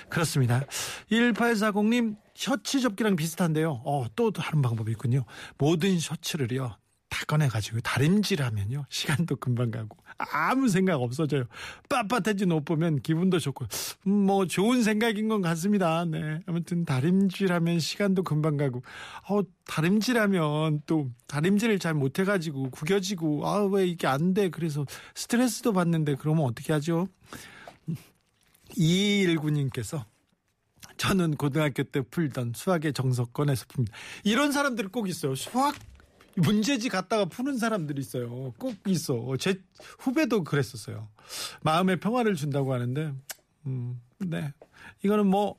그렇습니다. 0.08 0.62
1840님 1.10 2.16
셔츠 2.34 2.80
접기랑 2.80 3.16
비슷한데요. 3.16 3.80
어, 3.84 4.06
또 4.14 4.30
다른 4.30 4.60
방법이 4.62 4.90
있군요. 4.92 5.24
모든 5.58 5.98
셔츠를요. 5.98 6.76
다 7.20 7.24
꺼내가지고 7.26 7.80
다림질하면요. 7.80 8.86
시간도 8.88 9.36
금방 9.36 9.70
가고 9.70 9.98
아무 10.32 10.68
생각 10.68 11.02
없어져요. 11.02 11.44
빳빳해진 11.88 12.54
옷 12.54 12.64
보면 12.64 13.00
기분도 13.02 13.38
좋고 13.38 13.66
음, 14.06 14.26
뭐 14.26 14.46
좋은 14.46 14.82
생각인 14.82 15.28
것 15.28 15.40
같습니다. 15.40 16.04
네. 16.06 16.40
아무튼 16.46 16.84
다림질하면 16.84 17.78
시간도 17.78 18.22
금방 18.22 18.56
가고 18.56 18.82
어 19.28 19.40
다림질하면 19.66 20.82
또 20.86 21.10
다림질을 21.26 21.78
잘 21.78 21.94
못해가지고 21.94 22.70
구겨지고 22.70 23.46
아 23.46 23.60
왜 23.70 23.86
이게 23.86 24.06
안 24.06 24.32
돼? 24.34 24.48
그래서 24.48 24.86
스트레스도 25.14 25.72
받는데 25.74 26.16
그러면 26.16 26.46
어떻게 26.46 26.72
하죠? 26.72 27.06
2219님께서 28.70 30.04
저는 30.96 31.36
고등학교 31.36 31.82
때 31.82 32.00
풀던 32.00 32.52
수학의 32.56 32.92
정석 32.94 33.32
꺼내서 33.32 33.66
풉니다. 33.66 33.90
이런 34.24 34.50
사람들 34.52 34.88
꼭 34.88 35.08
있어요. 35.08 35.34
수학 35.34 35.74
문제지 36.42 36.88
갖다가 36.88 37.24
푸는 37.26 37.58
사람들이 37.58 38.00
있어요. 38.00 38.52
꼭 38.58 38.76
있어. 38.86 39.36
제 39.38 39.60
후배도 39.98 40.44
그랬었어요. 40.44 41.08
마음의 41.62 42.00
평화를 42.00 42.34
준다고 42.34 42.72
하는데, 42.72 43.12
음, 43.66 44.00
네. 44.18 44.52
이거는 45.02 45.26
뭐, 45.26 45.56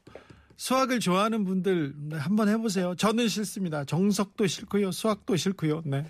수학을 0.62 1.00
좋아하는 1.00 1.44
분들 1.44 1.94
네, 1.98 2.18
한번 2.18 2.48
해보세요. 2.48 2.94
저는 2.96 3.28
싫습니다. 3.28 3.84
정석도 3.84 4.46
싫고요. 4.46 4.92
수학도 4.92 5.36
싫고요. 5.36 5.82
네. 5.86 6.06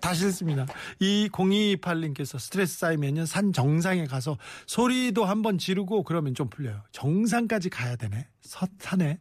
다 0.00 0.14
싫습니다. 0.14 0.66
이 1.00 1.28
0228님께서 1.32 2.38
스트레스 2.38 2.78
쌓이면요. 2.78 3.26
산 3.26 3.52
정상에 3.52 4.06
가서 4.06 4.38
소리도 4.66 5.24
한번 5.24 5.58
지르고 5.58 6.02
그러면 6.02 6.34
좀 6.34 6.48
풀려요. 6.48 6.82
정상까지 6.92 7.70
가야 7.70 7.96
되네. 7.96 8.26
서, 8.42 8.66
산에. 8.78 9.18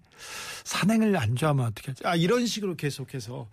산행을 0.63 1.17
안 1.17 1.35
좋아하면 1.35 1.65
어떻게 1.65 1.91
하지? 1.91 2.05
아, 2.05 2.15
이런 2.15 2.45
식으로 2.45 2.75
계속해서, 2.75 3.49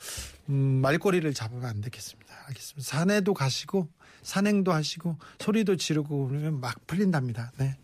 음, 0.49 0.81
말꼬리를 0.83 1.33
잡으면 1.35 1.65
안 1.65 1.81
되겠습니다. 1.81 2.35
알겠습니다. 2.49 2.89
산에도 2.89 3.35
가시고, 3.35 3.89
산행도 4.23 4.73
하시고, 4.73 5.17
소리도 5.39 5.77
지르고 5.77 6.29
그러면 6.29 6.61
막 6.61 6.87
풀린답니다. 6.87 7.53
네. 7.59 7.77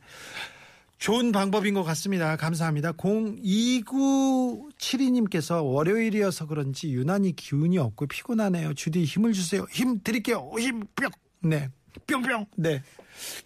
좋은 0.99 1.33
방법인 1.33 1.75
것 1.75 1.83
같습니다. 1.85 2.37
감사합니다. 2.37 2.93
0297님께서 2.93 5.65
월요일이어서 5.65 6.47
그런지 6.47 6.93
유난히 6.93 7.35
기운이 7.37 7.79
없고 7.79 8.07
피곤하네요. 8.09 8.75
주디 8.75 9.05
힘을 9.05 9.33
주세요. 9.33 9.65
힘 9.71 10.03
드릴게요. 10.03 10.51
힘 10.59 10.81
뿅. 10.97 11.09
네. 11.43 11.69
뿅뿅. 12.07 12.47
네. 12.57 12.83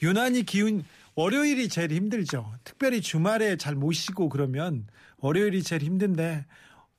유난히 0.02 0.44
기운 0.44 0.84
월요일이 1.14 1.68
제일 1.68 1.92
힘들죠. 1.92 2.50
특별히 2.64 3.02
주말에 3.02 3.58
잘못 3.58 3.92
쉬고 3.92 4.30
그러면 4.30 4.86
월요일이 5.18 5.62
제일 5.62 5.82
힘든데 5.82 6.46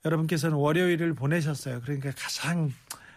여러분께서는 0.06 0.56
월요일을 0.56 1.16
보내셨어요. 1.16 1.82
그러니까 1.82 2.12
가장 2.16 2.72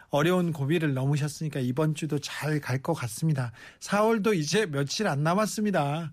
어려운 0.09 0.53
고비를 0.53 0.95
넘으셨으니까 0.95 1.61
이번 1.61 1.95
주도 1.95 2.19
잘 2.19 2.61
갈 2.61 2.81
것 2.81 2.95
같습니다. 2.95 3.53
4월도 3.81 4.35
이제 4.35 4.65
며칠 4.65 5.07
안 5.07 5.23
남았습니다. 5.23 6.13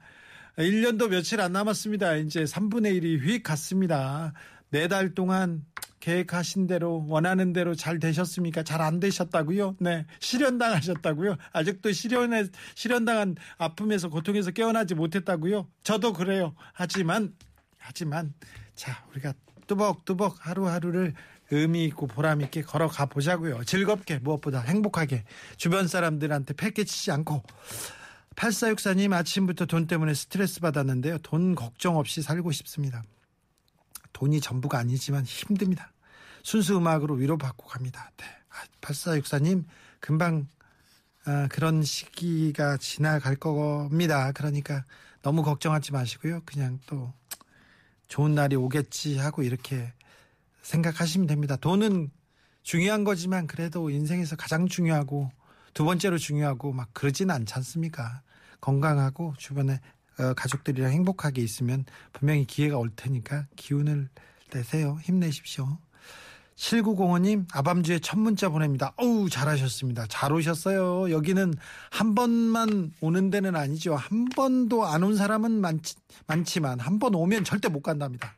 1년도 0.57 1.09
며칠 1.09 1.41
안 1.41 1.53
남았습니다. 1.53 2.15
이제 2.15 2.43
3분의 2.43 3.01
1이 3.01 3.21
휙 3.25 3.43
갔습니다. 3.43 4.33
네 4.69 4.87
달 4.87 5.13
동안 5.13 5.63
계획하신 5.99 6.67
대로 6.67 7.05
원하는 7.07 7.53
대로 7.53 7.75
잘 7.75 7.99
되셨습니까? 7.99 8.63
잘 8.63 8.81
안 8.81 8.99
되셨다고요? 8.99 9.77
네. 9.79 10.05
실현당하셨다고요? 10.19 11.37
아직도 11.53 11.91
실현에 11.91 12.45
실현당한 12.75 13.35
아픔에서 13.57 14.09
고통에서 14.09 14.51
깨어나지 14.51 14.95
못했다고요? 14.95 15.67
저도 15.83 16.13
그래요. 16.13 16.55
하지만 16.73 17.33
하지만 17.77 18.33
자, 18.75 19.05
우리가 19.11 19.33
뚜벅뚜벅 19.67 20.37
하루하루를 20.45 21.13
의미 21.51 21.85
있고 21.85 22.07
보람 22.07 22.41
있게 22.41 22.63
걸어가 22.63 23.05
보자고요. 23.05 23.63
즐겁게 23.63 24.17
무엇보다 24.19 24.59
행복하게 24.61 25.23
주변 25.57 25.87
사람들한테 25.87 26.55
패기치지 26.55 27.11
않고 27.11 27.43
8464님 28.35 29.13
아침부터 29.13 29.65
돈 29.65 29.87
때문에 29.87 30.13
스트레스 30.13 30.59
받았는데요. 30.59 31.19
돈 31.19 31.55
걱정 31.55 31.97
없이 31.97 32.21
살고 32.21 32.51
싶습니다. 32.51 33.03
돈이 34.13 34.41
전부가 34.41 34.79
아니지만 34.79 35.23
힘듭니다. 35.23 35.91
순수 36.43 36.77
음악으로 36.77 37.15
위로받고 37.15 37.67
갑니다. 37.67 38.11
네. 38.17 38.25
8464님 38.81 39.65
금방 39.99 40.47
아, 41.25 41.47
그런 41.49 41.83
시기가 41.83 42.77
지나갈 42.77 43.35
겁니다. 43.35 44.31
그러니까 44.33 44.83
너무 45.21 45.41
걱정하지 45.41 45.93
마시고요. 45.93 46.41
그냥 46.45 46.79
또 46.85 47.13
좋은 48.09 48.35
날이 48.35 48.55
오겠지 48.55 49.17
하고 49.17 49.41
이렇게 49.41 49.93
생각하시면 50.61 51.27
됩니다. 51.27 51.55
돈은 51.55 52.11
중요한 52.61 53.03
거지만 53.03 53.47
그래도 53.47 53.89
인생에서 53.89 54.35
가장 54.35 54.67
중요하고 54.67 55.31
두 55.73 55.85
번째로 55.85 56.17
중요하고 56.17 56.71
막 56.73 56.89
그러진 56.93 57.31
않지 57.31 57.53
않습니까? 57.55 58.21
건강하고 58.61 59.33
주변에 59.37 59.79
어, 60.19 60.33
가족들이랑 60.35 60.91
행복하게 60.91 61.41
있으면 61.41 61.85
분명히 62.11 62.45
기회가 62.45 62.77
올 62.77 62.91
테니까 62.95 63.47
기운을 63.55 64.09
내세요. 64.53 64.97
힘내십시오. 65.01 65.79
7905님, 66.55 67.47
아밤주에 67.51 67.97
첫 67.99 68.19
문자 68.19 68.47
보냅니다. 68.47 68.93
어우, 68.97 69.27
잘하셨습니다. 69.29 70.05
잘 70.07 70.31
오셨어요. 70.31 71.09
여기는 71.09 71.55
한 71.89 72.13
번만 72.13 72.91
오는 73.01 73.31
데는 73.31 73.55
아니죠. 73.55 73.95
한 73.95 74.25
번도 74.25 74.85
안 74.85 75.01
온 75.03 75.15
사람은 75.15 75.51
많지, 75.59 75.95
많지만 76.27 76.79
한 76.79 76.99
번 76.99 77.15
오면 77.15 77.43
절대 77.43 77.69
못 77.69 77.81
간답니다. 77.81 78.35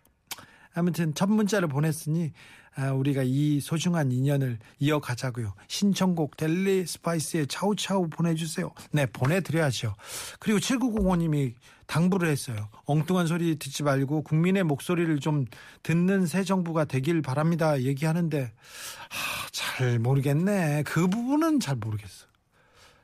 아무튼 0.74 1.14
첫 1.14 1.30
문자를 1.30 1.68
보냈으니 1.68 2.32
아, 2.65 2.65
우리가 2.78 3.24
이 3.24 3.60
소중한 3.60 4.12
인연을 4.12 4.60
이어가자고요. 4.80 5.54
신청곡 5.68 6.38
델리 6.38 6.86
스파이스의 6.86 7.48
차우차우 7.48 8.10
보내주세요. 8.10 8.72
네, 8.92 9.06
보내드려야죠. 9.06 9.96
그리고 10.40 10.60
7905님이 10.60 11.54
당부를 11.88 12.30
했어요. 12.30 12.70
엉뚱한 12.86 13.28
소리 13.28 13.58
듣지 13.58 13.84
말고 13.84 14.24
국민의 14.24 14.64
목소리를 14.64 15.20
좀 15.20 15.46
듣는 15.84 16.26
새 16.26 16.44
정부가 16.44 16.86
되길 16.86 17.22
바랍니다. 17.22 17.82
얘기하는데 17.82 18.44
아, 18.44 19.48
잘 19.52 20.00
모르겠네. 20.00 20.84
그 20.84 21.08
부분은 21.08 21.60
잘 21.60 21.76
모르겠어. 21.76 22.26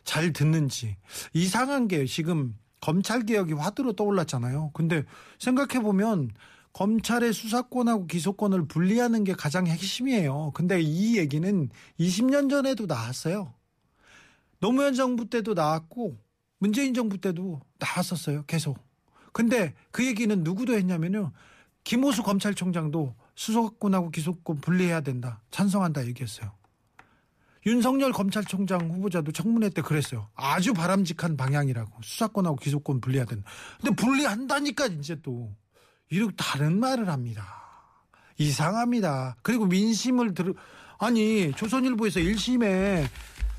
잘 0.04 0.34
듣는지 0.34 0.98
이상한 1.34 1.88
게 1.88 2.06
지금 2.06 2.58
검찰 2.82 3.24
개혁이 3.24 3.54
화두로 3.54 3.94
떠올랐잖아요. 3.94 4.72
근데 4.74 5.04
생각해 5.38 5.84
보면 5.84 6.32
검찰의 6.74 7.34
수사권하고 7.34 8.08
기소권을 8.08 8.68
분리하는 8.68 9.24
게 9.24 9.34
가장 9.34 9.68
핵심이에요. 9.68 10.52
근데 10.54 10.80
이 10.82 11.18
얘기는 11.18 11.70
20년 12.00 12.50
전에도 12.50 12.86
나왔어요. 12.86 13.54
노무현 14.60 14.94
정부 14.94 15.30
때도 15.30 15.54
나왔고 15.54 16.18
문재인 16.60 16.94
정부 16.94 17.18
때도 17.18 17.62
나왔었어요. 17.80 18.46
계속. 18.46 18.78
근데 19.34 19.74
그 19.92 20.06
얘기는 20.06 20.44
누구도 20.44 20.74
했냐면요. 20.74 21.32
김호수 21.84 22.24
검찰총장도 22.24 23.16
수사권하고 23.36 24.12
기소권 24.12 24.62
분리해야 24.62 25.02
된다. 25.02 25.42
찬성한다 25.52 26.06
얘기했어요. 26.08 26.52
윤석열 27.66 28.12
검찰총장 28.12 28.90
후보자도 28.92 29.32
청문회 29.32 29.70
때 29.70 29.82
그랬어요. 29.82 30.30
아주 30.36 30.74
바람직한 30.74 31.38
방향이라고. 31.38 32.02
수사권하고 32.02 32.56
기소권 32.58 33.02
분리해야 33.02 33.26
된다. 33.26 33.50
근데 33.80 33.96
분리한다니까 33.96 34.88
이제 34.88 35.20
또. 35.22 35.54
이렇게 36.12 36.34
다른 36.38 36.80
말을 36.80 37.10
합니다. 37.10 37.48
이상합니다. 38.38 39.38
그리고 39.42 39.66
민심을 39.66 40.34
들, 40.34 40.54
아니, 41.00 41.52
조선일보에서 41.54 42.20
1심에 42.20 43.08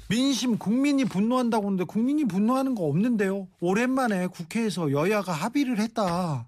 민심 0.08 0.58
국민이 0.58 1.06
분노한다고 1.06 1.66
하는데 1.66 1.84
국민이 1.84 2.26
분노하는 2.26 2.74
거 2.74 2.84
없는데요. 2.84 3.48
오랜만에 3.60 4.26
국회에서 4.26 4.92
여야가 4.92 5.32
합의를 5.32 5.78
했다. 5.78 6.46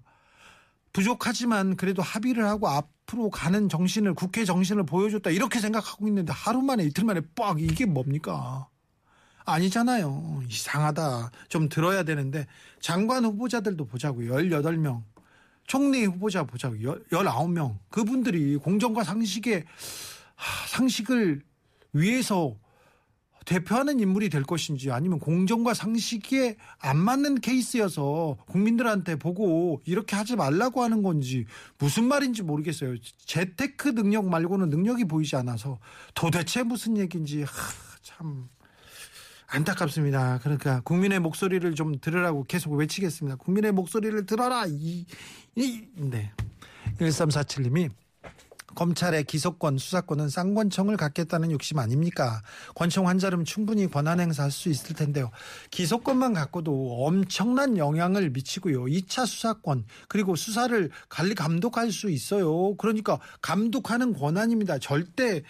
부족하지만 0.93 1.75
그래도 1.75 2.01
합의를 2.03 2.45
하고 2.45 2.69
앞으로 2.69 3.31
가는 3.31 3.67
정신을 3.67 4.13
국회 4.13 4.45
정신을 4.45 4.85
보여줬다 4.85 5.31
이렇게 5.31 5.59
생각하고 5.59 6.07
있는데 6.07 6.31
하루 6.31 6.61
만에 6.61 6.83
이틀 6.83 7.03
만에 7.03 7.21
빡 7.35 7.59
이게 7.59 7.85
뭡니까? 7.85 8.67
아니잖아요. 9.45 10.43
이상하다. 10.47 11.31
좀 11.49 11.67
들어야 11.67 12.03
되는데 12.03 12.45
장관 12.79 13.25
후보자들도 13.25 13.85
보자고요. 13.85 14.35
18명. 14.35 15.01
총리 15.67 16.05
후보자 16.05 16.43
보자고 16.43 16.75
19명. 16.75 17.77
그분들이 17.89 18.57
공정과 18.57 19.03
상식에 19.03 19.65
상식을 20.69 21.41
위해서 21.93 22.55
대표하는 23.45 23.99
인물이 23.99 24.29
될 24.29 24.43
것인지 24.43 24.91
아니면 24.91 25.19
공정과 25.19 25.75
상식에 25.75 26.57
안 26.79 26.97
맞는 26.97 27.41
케이스여서 27.41 28.37
국민들한테 28.47 29.17
보고 29.17 29.81
이렇게 29.85 30.15
하지 30.15 30.35
말라고 30.35 30.83
하는 30.83 31.03
건지 31.03 31.45
무슨 31.77 32.05
말인지 32.05 32.41
모르겠어요. 32.41 32.95
재테크 33.25 33.93
능력 33.93 34.27
말고는 34.27 34.69
능력이 34.69 35.05
보이지 35.05 35.35
않아서 35.35 35.79
도대체 36.15 36.63
무슨 36.63 36.97
얘기인지 36.97 37.43
하, 37.43 37.51
참 38.01 38.49
안타깝습니다. 39.47 40.39
그러니까 40.41 40.81
국민의 40.81 41.19
목소리를 41.19 41.75
좀 41.75 41.99
들으라고 41.99 42.43
계속 42.43 42.73
외치겠습니다. 42.73 43.37
국민의 43.37 43.71
목소리를 43.71 44.25
들어라. 44.25 44.65
이, 44.67 45.05
이, 45.55 45.81
네. 45.95 46.31
1347님이 46.99 47.89
검찰의 48.75 49.23
기소권, 49.23 49.77
수사권은 49.77 50.29
쌍권청을 50.29 50.97
갖겠다는 50.97 51.51
욕심 51.51 51.79
아닙니까? 51.79 52.41
권총 52.75 53.07
한 53.07 53.17
자름 53.17 53.45
충분히 53.45 53.87
권한 53.89 54.19
행사할 54.19 54.51
수 54.51 54.69
있을 54.69 54.95
텐데요. 54.95 55.31
기소권만 55.71 56.33
갖고도 56.33 57.05
엄청난 57.05 57.77
영향을 57.77 58.29
미치고요. 58.29 58.83
2차 58.83 59.25
수사권, 59.25 59.85
그리고 60.09 60.35
수사를 60.35 60.91
관리 61.09 61.33
감독할 61.33 61.91
수 61.91 62.09
있어요. 62.09 62.75
그러니까 62.75 63.19
감독하는 63.41 64.13
권한입니다. 64.13 64.77
절대 64.79 65.41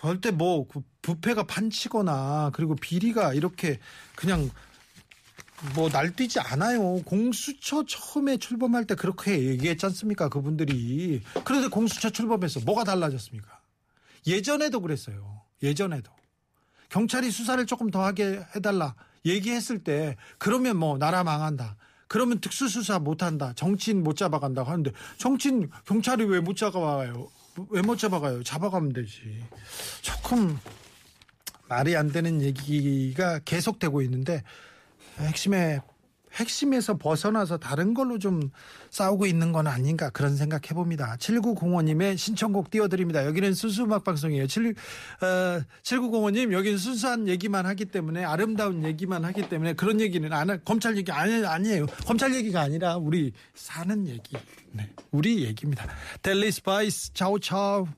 절대 0.00 0.30
뭐 0.30 0.66
부패가 1.02 1.44
판치거나 1.44 2.50
그리고 2.54 2.74
비리가 2.74 3.34
이렇게 3.34 3.78
그냥 4.16 4.50
뭐 5.74 5.90
날뛰지 5.90 6.40
않아요. 6.40 7.02
공수처 7.04 7.84
처음에 7.84 8.38
출범할 8.38 8.86
때 8.86 8.94
그렇게 8.94 9.44
얘기했지 9.44 9.84
않습니까? 9.86 10.28
그분들이. 10.30 11.22
그런데 11.44 11.68
공수처 11.68 12.08
출범해서 12.08 12.60
뭐가 12.60 12.84
달라졌습니까? 12.84 13.60
예전에도 14.26 14.80
그랬어요. 14.80 15.42
예전에도. 15.62 16.10
경찰이 16.88 17.30
수사를 17.30 17.64
조금 17.66 17.90
더 17.90 18.02
하게 18.02 18.42
해달라. 18.56 18.94
얘기했을 19.26 19.84
때 19.84 20.16
그러면 20.38 20.78
뭐 20.78 20.96
나라 20.96 21.22
망한다. 21.24 21.76
그러면 22.08 22.40
특수수사 22.40 22.98
못한다. 22.98 23.52
정치인 23.54 24.02
못 24.02 24.16
잡아간다고 24.16 24.68
하는데 24.70 24.92
정치인 25.18 25.70
경찰이 25.84 26.24
왜 26.24 26.40
못 26.40 26.56
잡아가요? 26.56 27.28
왜 27.70 27.82
못 27.82 27.96
잡아가요? 27.98 28.42
잡아가면 28.42 28.92
되지. 28.92 29.42
조금 30.02 30.58
말이 31.68 31.96
안 31.96 32.10
되는 32.10 32.40
얘기가 32.42 33.40
계속되고 33.40 34.02
있는데 34.02 34.42
핵심에 35.18 35.80
핵심에서 36.34 36.96
벗어나서 36.96 37.58
다른 37.58 37.94
걸로 37.94 38.18
좀 38.18 38.50
싸우고 38.90 39.26
있는 39.26 39.52
건 39.52 39.66
아닌가 39.66 40.10
그런 40.10 40.36
생각 40.36 40.70
해 40.70 40.74
봅니다. 40.74 41.16
7905님의 41.18 42.16
신청곡 42.16 42.70
띄워드립니다. 42.70 43.26
여기는 43.26 43.54
순수 43.54 43.84
음악 43.84 44.04
방송이에요. 44.04 44.46
7, 44.46 44.74
어, 45.22 45.62
7905님 45.82 46.52
여기는 46.52 46.78
순수한 46.78 47.28
얘기만 47.28 47.66
하기 47.66 47.86
때문에 47.86 48.24
아름다운 48.24 48.84
얘기만 48.84 49.24
하기 49.24 49.48
때문에 49.48 49.74
그런 49.74 50.00
얘기는 50.00 50.32
안 50.32 50.50
하, 50.50 50.56
검찰 50.58 50.96
얘기 50.96 51.10
아니, 51.12 51.44
아니에요. 51.44 51.86
검찰 52.06 52.34
얘기가 52.34 52.60
아니라 52.60 52.96
우리 52.96 53.32
사는 53.54 54.06
얘기. 54.06 54.36
네, 54.72 54.88
우리 55.10 55.44
얘기입니다. 55.44 55.86
델리 56.22 56.50
스파이스 56.52 57.12
차우차우 57.14 57.88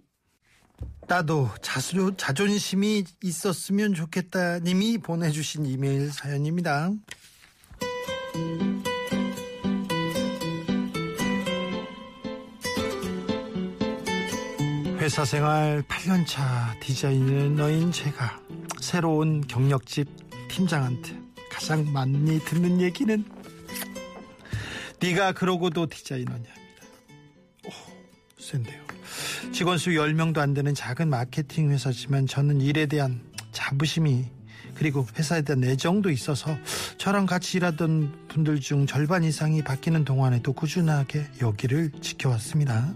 나도 1.08 1.50
자수, 1.60 2.14
자존심이 2.16 3.04
있었으면 3.22 3.94
좋겠다 3.94 4.60
님이 4.60 4.98
보내주신 4.98 5.66
이메일 5.66 6.10
사연입니다. 6.10 6.90
회사 15.02 15.24
생활 15.24 15.82
8년차 15.88 16.78
디자이너인 16.78 17.90
제가 17.90 18.40
새로운 18.80 19.40
경력직 19.40 20.06
팀장한테 20.46 21.18
가장 21.50 21.92
많이 21.92 22.38
듣는 22.38 22.80
얘기는 22.80 23.24
네가 25.00 25.32
그러고도 25.32 25.88
디자이너냐입니다. 25.88 26.54
오, 27.66 27.70
센데요. 28.40 28.80
직원 29.50 29.76
수 29.76 29.90
10명도 29.90 30.38
안 30.38 30.54
되는 30.54 30.72
작은 30.72 31.10
마케팅 31.10 31.72
회사지만 31.72 32.28
저는 32.28 32.60
일에 32.60 32.86
대한 32.86 33.22
자부심이 33.50 34.26
그리고 34.76 35.04
회사에 35.18 35.42
대한 35.42 35.64
애정도 35.64 36.10
있어서 36.10 36.56
저랑 37.02 37.26
같이 37.26 37.56
일하던 37.56 38.28
분들 38.28 38.60
중 38.60 38.86
절반 38.86 39.24
이상이 39.24 39.60
바뀌는 39.64 40.04
동안에도 40.04 40.52
꾸준하게 40.52 41.26
여기를 41.40 41.90
지켜왔습니다. 42.00 42.94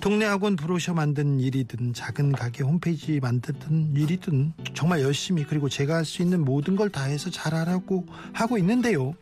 동네 0.00 0.26
학원 0.26 0.54
브로셔 0.54 0.94
만든 0.94 1.40
일이든 1.40 1.92
작은 1.92 2.30
가게 2.30 2.62
홈페이지 2.62 3.18
만드는 3.18 3.96
일이든 3.96 4.52
정말 4.74 5.00
열심히 5.00 5.42
그리고 5.42 5.68
제가 5.68 5.96
할 5.96 6.04
수 6.04 6.22
있는 6.22 6.44
모든 6.44 6.76
걸 6.76 6.88
다해서 6.88 7.30
잘하라고 7.30 8.06
하고 8.32 8.58
있는데요. 8.58 9.12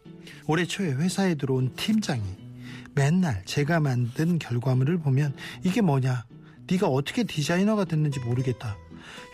올해 0.47 0.67
초에 0.67 0.93
회사에 0.93 1.35
들어온 1.37 1.75
팀장이 1.75 2.23
맨날 2.95 3.43
제가 3.47 3.81
만든 3.81 4.39
결과물을 4.39 4.99
보면 4.99 5.35
이게 5.65 5.81
뭐냐 5.81 6.27
네가 6.71 6.89
어떻게 6.89 7.25
디자이너가 7.25 7.87
됐는지 7.87 8.21
모르겠다. 8.21 8.77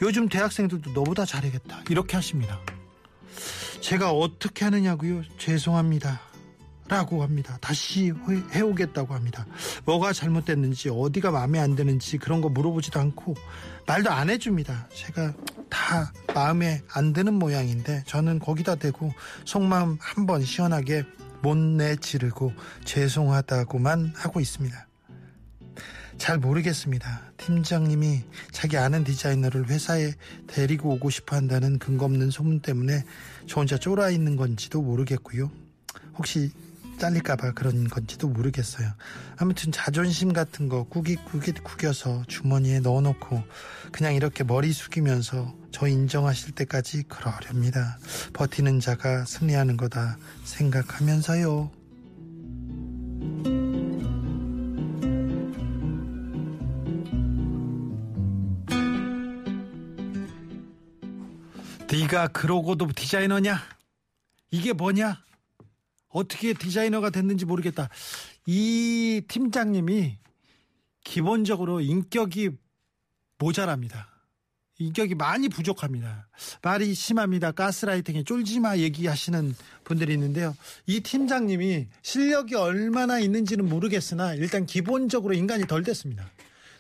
요즘 0.03 0.29
대학생들도 0.29 0.92
너보다 0.92 1.25
잘하겠다. 1.25 1.83
이렇게 1.90 2.14
하십니다. 2.14 2.61
제가 3.80 4.10
어떻게 4.12 4.64
하느냐고요? 4.64 5.22
죄송합니다. 5.38 6.20
라고 6.88 7.22
합니다. 7.22 7.58
다시 7.60 8.10
해- 8.10 8.42
해오겠다고 8.58 9.12
합니다. 9.14 9.44
뭐가 9.84 10.12
잘못됐는지 10.12 10.88
어디가 10.88 11.32
마음에 11.32 11.58
안 11.58 11.74
드는지 11.74 12.16
그런 12.16 12.40
거 12.40 12.48
물어보지도 12.48 13.00
않고 13.00 13.34
말도 13.86 14.10
안 14.10 14.30
해줍니다. 14.30 14.88
제가 14.94 15.34
다 15.68 16.12
마음에 16.32 16.82
안 16.92 17.12
드는 17.12 17.34
모양인데 17.34 18.04
저는 18.06 18.38
거기다 18.38 18.76
대고 18.76 19.12
속마음 19.44 19.98
한번 20.00 20.44
시원하게 20.44 21.04
못 21.42 21.56
내 21.56 21.96
지르고 21.96 22.52
죄송하다고만 22.84 24.12
하고 24.16 24.40
있습니다. 24.40 24.86
잘 26.18 26.38
모르겠습니다. 26.38 27.33
팀장님이 27.37 28.22
자기 28.50 28.76
아는 28.76 29.05
디자이너를 29.05 29.68
회사에 29.68 30.12
데리고 30.46 30.90
오고 30.94 31.11
싶어 31.11 31.37
한다는 31.37 31.79
근거 31.79 32.05
없는 32.07 32.31
소문 32.31 32.61
때문에 32.61 33.05
저 33.46 33.61
혼자 33.61 33.76
쫄아 33.76 34.11
있는 34.11 34.37
건지도 34.37 34.83
모르겠고요. 34.83 35.50
혹시 36.16 36.50
잘릴까봐 36.98 37.52
그런 37.52 37.88
건지도 37.88 38.29
모르겠어요. 38.29 38.88
아무튼 39.37 39.70
자존심 39.70 40.33
같은 40.33 40.68
거 40.68 40.85
구깃구깃 40.85 41.62
구겨서 41.62 42.24
주머니에 42.26 42.81
넣어놓고 42.81 43.42
그냥 43.92 44.14
이렇게 44.14 44.44
머리 44.44 44.72
숙이면서 44.72 45.55
저 45.70 45.87
인정하실 45.87 46.52
때까지 46.52 47.02
그러렵니다. 47.05 47.98
버티는 48.33 48.81
자가 48.81 49.26
승리하는 49.26 49.76
거다 49.76 50.16
생각하면서요. 50.44 51.70
네가 61.90 62.29
그러고도 62.29 62.88
디자이너냐? 62.94 63.62
이게 64.51 64.72
뭐냐? 64.72 65.22
어떻게 66.09 66.53
디자이너가 66.53 67.11
됐는지 67.11 67.44
모르겠다. 67.44 67.88
이 68.46 69.22
팀장님이 69.29 70.18
기본적으로 71.05 71.81
인격이 71.81 72.51
모자랍니다. 73.38 74.09
인격이 74.79 75.14
많이 75.14 75.49
부족합니다. 75.49 76.29
말이 76.62 76.92
심합니다. 76.92 77.53
가스라이팅에 77.53 78.25
쫄지마 78.25 78.79
얘기하시는 78.79 79.55
분들이 79.85 80.12
있는데요. 80.14 80.57
이 80.87 81.01
팀장님이 81.01 81.87
실력이 82.03 82.57
얼마나 82.57 83.18
있는지는 83.18 83.68
모르겠으나 83.68 84.35
일단 84.35 84.66
기본적으로 84.66 85.35
인간이 85.35 85.66
덜 85.66 85.83
됐습니다. 85.83 86.29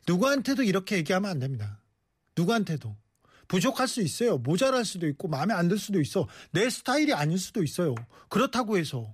누구한테도 0.06 0.62
이렇게 0.62 0.96
얘기하면 0.96 1.30
안 1.30 1.38
됩니다. 1.38 1.80
누구한테도. 2.36 2.96
부족할 3.48 3.88
수 3.88 4.00
있어요. 4.02 4.38
모자랄 4.38 4.84
수도 4.84 5.06
있고 5.08 5.28
마음에 5.28 5.54
안 5.54 5.68
들 5.68 5.78
수도 5.78 6.00
있어. 6.00 6.26
내 6.52 6.68
스타일이 6.70 7.12
아닐 7.12 7.38
수도 7.38 7.62
있어요. 7.62 7.94
그렇다고 8.28 8.78
해서 8.78 9.12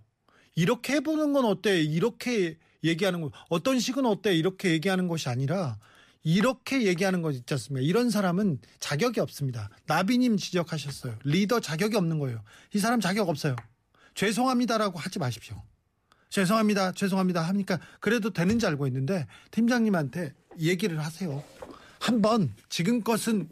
이렇게 0.54 0.94
해보는 0.94 1.32
건 1.32 1.44
어때? 1.46 1.80
이렇게 1.82 2.58
얘기하는 2.84 3.20
거 3.20 3.30
어떤 3.48 3.78
식은 3.78 4.04
어때? 4.06 4.34
이렇게 4.34 4.70
얘기하는 4.70 5.08
것이 5.08 5.28
아니라 5.28 5.78
이렇게 6.24 6.82
얘기하는 6.86 7.22
것 7.22 7.32
있지 7.34 7.54
않습니까? 7.54 7.84
이런 7.84 8.10
사람은 8.10 8.58
자격이 8.80 9.18
없습니다. 9.20 9.70
나비님 9.86 10.36
지적하셨어요. 10.36 11.18
리더 11.24 11.58
자격이 11.60 11.96
없는 11.96 12.18
거예요. 12.18 12.42
이 12.74 12.78
사람 12.78 13.00
자격 13.00 13.28
없어요. 13.28 13.56
죄송합니다라고 14.14 14.98
하지 14.98 15.18
마십시오. 15.18 15.60
죄송합니다. 16.28 16.92
죄송합니다. 16.92 17.42
하니까 17.42 17.78
그래도 18.00 18.30
되는지 18.30 18.66
알고 18.66 18.86
있는데 18.86 19.26
팀장님한테 19.50 20.32
얘기를 20.60 20.98
하세요. 21.04 21.42
한번 21.98 22.54
지금 22.68 23.02
것은 23.02 23.48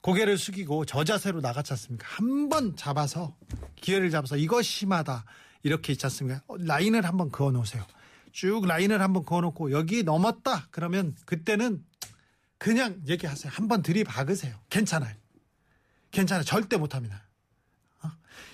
고개를 0.00 0.38
숙이고 0.38 0.84
저 0.84 1.04
자세로 1.04 1.40
나갔지 1.40 1.72
않습니까? 1.72 2.06
한 2.08 2.48
번 2.48 2.76
잡아서 2.76 3.36
기회를 3.76 4.10
잡아서 4.10 4.36
이거 4.36 4.62
심하다 4.62 5.24
이렇게 5.62 5.92
있지 5.92 6.06
않습니까? 6.06 6.42
어, 6.46 6.56
라인을 6.56 7.04
한번 7.04 7.30
그어 7.30 7.50
놓으세요. 7.50 7.84
쭉 8.32 8.64
라인을 8.66 9.02
한번 9.02 9.24
그어 9.24 9.40
놓고 9.42 9.70
여기 9.72 10.02
넘었다 10.02 10.68
그러면 10.70 11.14
그때는 11.26 11.84
그냥 12.56 13.00
얘기하세요. 13.06 13.52
한번 13.54 13.82
들이박으세요. 13.82 14.58
괜찮아요. 14.70 15.14
괜찮아요. 16.10 16.44
절대 16.44 16.76
못합니다. 16.78 17.22
어? 18.02 18.08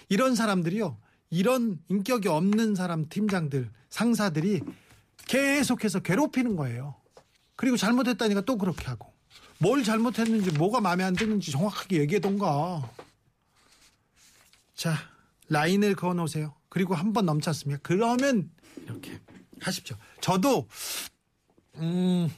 이런 0.09 0.35
사람들이요. 0.35 0.99
이런 1.31 1.79
인격이 1.89 2.29
없는 2.29 2.75
사람 2.75 3.09
팀장들 3.09 3.71
상사들이 3.91 4.61
계속해서 5.29 6.01
괴롭히는 6.01 6.57
거예요. 6.57 6.97
그리고 7.57 7.77
잘못했다니까 7.77 8.41
또 8.43 8.59
그렇게 8.59 8.87
하고 8.87 9.14
뭘 9.59 9.83
잘못했는지 9.85 10.51
뭐가 10.53 10.81
마음에 10.81 11.05
안 11.05 11.15
드는지 11.15 11.51
정확하게 11.51 11.99
얘기해던가. 12.01 12.91
자 14.75 14.95
라인을 15.49 15.95
그어 15.95 16.15
놓으세요. 16.15 16.55
그리고 16.69 16.95
한번 16.95 17.27
않습니까? 17.51 17.81
그러면 17.83 18.51
이렇게 18.85 19.21
하십시오. 19.61 19.97
저도 20.21 20.69
음 21.77 22.31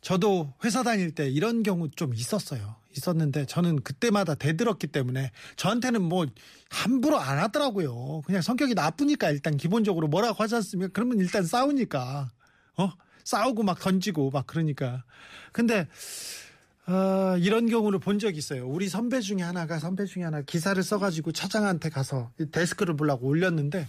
저도 0.00 0.52
회사 0.64 0.82
다닐 0.82 1.14
때 1.14 1.28
이런 1.28 1.62
경우 1.62 1.88
좀 1.90 2.14
있었어요. 2.14 2.76
있었는데 2.96 3.46
저는 3.46 3.82
그때마다 3.82 4.34
대들었기 4.34 4.88
때문에 4.88 5.30
저한테는 5.56 6.02
뭐 6.02 6.26
함부로 6.70 7.18
안 7.18 7.38
하더라고요. 7.38 8.22
그냥 8.22 8.42
성격이 8.42 8.74
나쁘니까 8.74 9.30
일단 9.30 9.56
기본적으로 9.56 10.08
뭐라고 10.08 10.42
하지 10.42 10.56
않습니까? 10.56 10.90
그러면 10.92 11.18
일단 11.18 11.44
싸우니까 11.44 12.30
어 12.78 12.92
싸우고 13.24 13.62
막 13.62 13.78
던지고 13.78 14.30
막 14.30 14.46
그러니까. 14.46 15.04
근데 15.52 15.88
어, 16.86 17.36
이런 17.38 17.68
경우를 17.68 17.98
본 17.98 18.18
적이 18.18 18.38
있어요. 18.38 18.66
우리 18.68 18.88
선배 18.88 19.20
중에 19.20 19.42
하나가 19.42 19.78
선배 19.78 20.04
중에 20.06 20.24
하나 20.24 20.42
기사를 20.42 20.82
써가지고 20.82 21.32
차장한테 21.32 21.90
가서 21.90 22.32
이 22.40 22.46
데스크를 22.50 22.96
보려고 22.96 23.26
올렸는데 23.28 23.88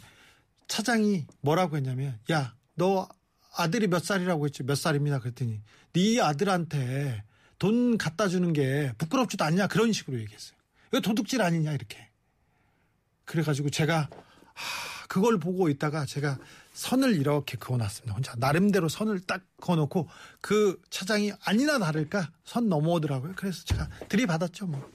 차장이 0.68 1.26
뭐라고 1.42 1.78
했냐면 1.78 2.20
야 2.32 2.54
너 2.76 3.08
아들이 3.56 3.88
몇 3.88 4.04
살이라고 4.04 4.46
했지 4.46 4.64
몇 4.64 4.76
살입니다 4.76 5.20
그랬더니 5.20 5.62
네 5.94 6.20
아들한테 6.20 7.24
돈 7.60 7.98
갖다 7.98 8.28
주는 8.28 8.52
게 8.52 8.92
부끄럽지도 8.98 9.44
않냐 9.46 9.68
그런 9.68 9.94
식으로 9.94 10.20
얘기했어요. 10.20 10.58
이거 10.92 11.00
도둑질 11.02 11.42
아니냐 11.42 11.72
이렇게. 11.72 12.10
그래가지고 13.26 13.70
제가 13.70 14.10
하, 14.54 15.08
그걸 15.08 15.40
보고 15.40 15.70
있다가 15.70 16.06
제가 16.06 16.38
선을 16.74 17.16
이렇게 17.16 17.58
그어놨습니다. 17.58 18.14
혼자 18.14 18.34
나름대로 18.38 18.90
선을 18.90 19.22
딱 19.22 19.44
그어놓고 19.62 20.10
그 20.42 20.82
차장이 20.90 21.32
아니나 21.46 21.80
다를까 21.80 22.32
선 22.44 22.68
넘어오더라고요. 22.68 23.34
그래서 23.36 23.64
제가 23.64 23.88
들이받았죠 24.10 24.68
뭐. 24.68 24.92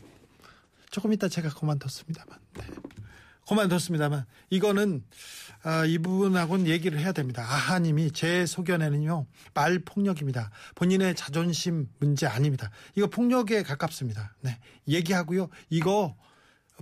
조금 0.91 1.13
이따 1.13 1.29
제가 1.29 1.51
그만뒀습니다만. 1.51 2.39
네. 2.55 2.65
그만뒀습니다만 3.47 4.27
이거는 4.51 5.05
아, 5.63 5.85
이 5.85 5.99
부분하고는 5.99 6.67
얘기를 6.67 6.99
해야 6.99 7.13
됩니다. 7.13 7.43
아하님이 7.43 8.13
제 8.13 8.47
소견에는요 8.47 9.27
말 9.55 9.79
폭력입니다. 9.81 10.51
본인의 10.75 11.15
자존심 11.17 11.89
문제 11.99 12.27
아닙니다. 12.27 12.71
이거 12.95 13.07
폭력에 13.07 13.63
가깝습니다. 13.63 14.35
네 14.41 14.59
얘기하고요 14.87 15.49
이거 15.71 16.17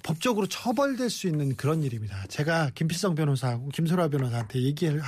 법적으로 0.03 0.47
처벌될 0.47 1.11
수 1.11 1.27
있는 1.27 1.57
그런 1.57 1.83
일입니다. 1.83 2.27
제가 2.29 2.71
김필성 2.75 3.15
변호사하고 3.15 3.69
김소라 3.71 4.09
변호사한테 4.09 4.63
얘기를 4.63 5.03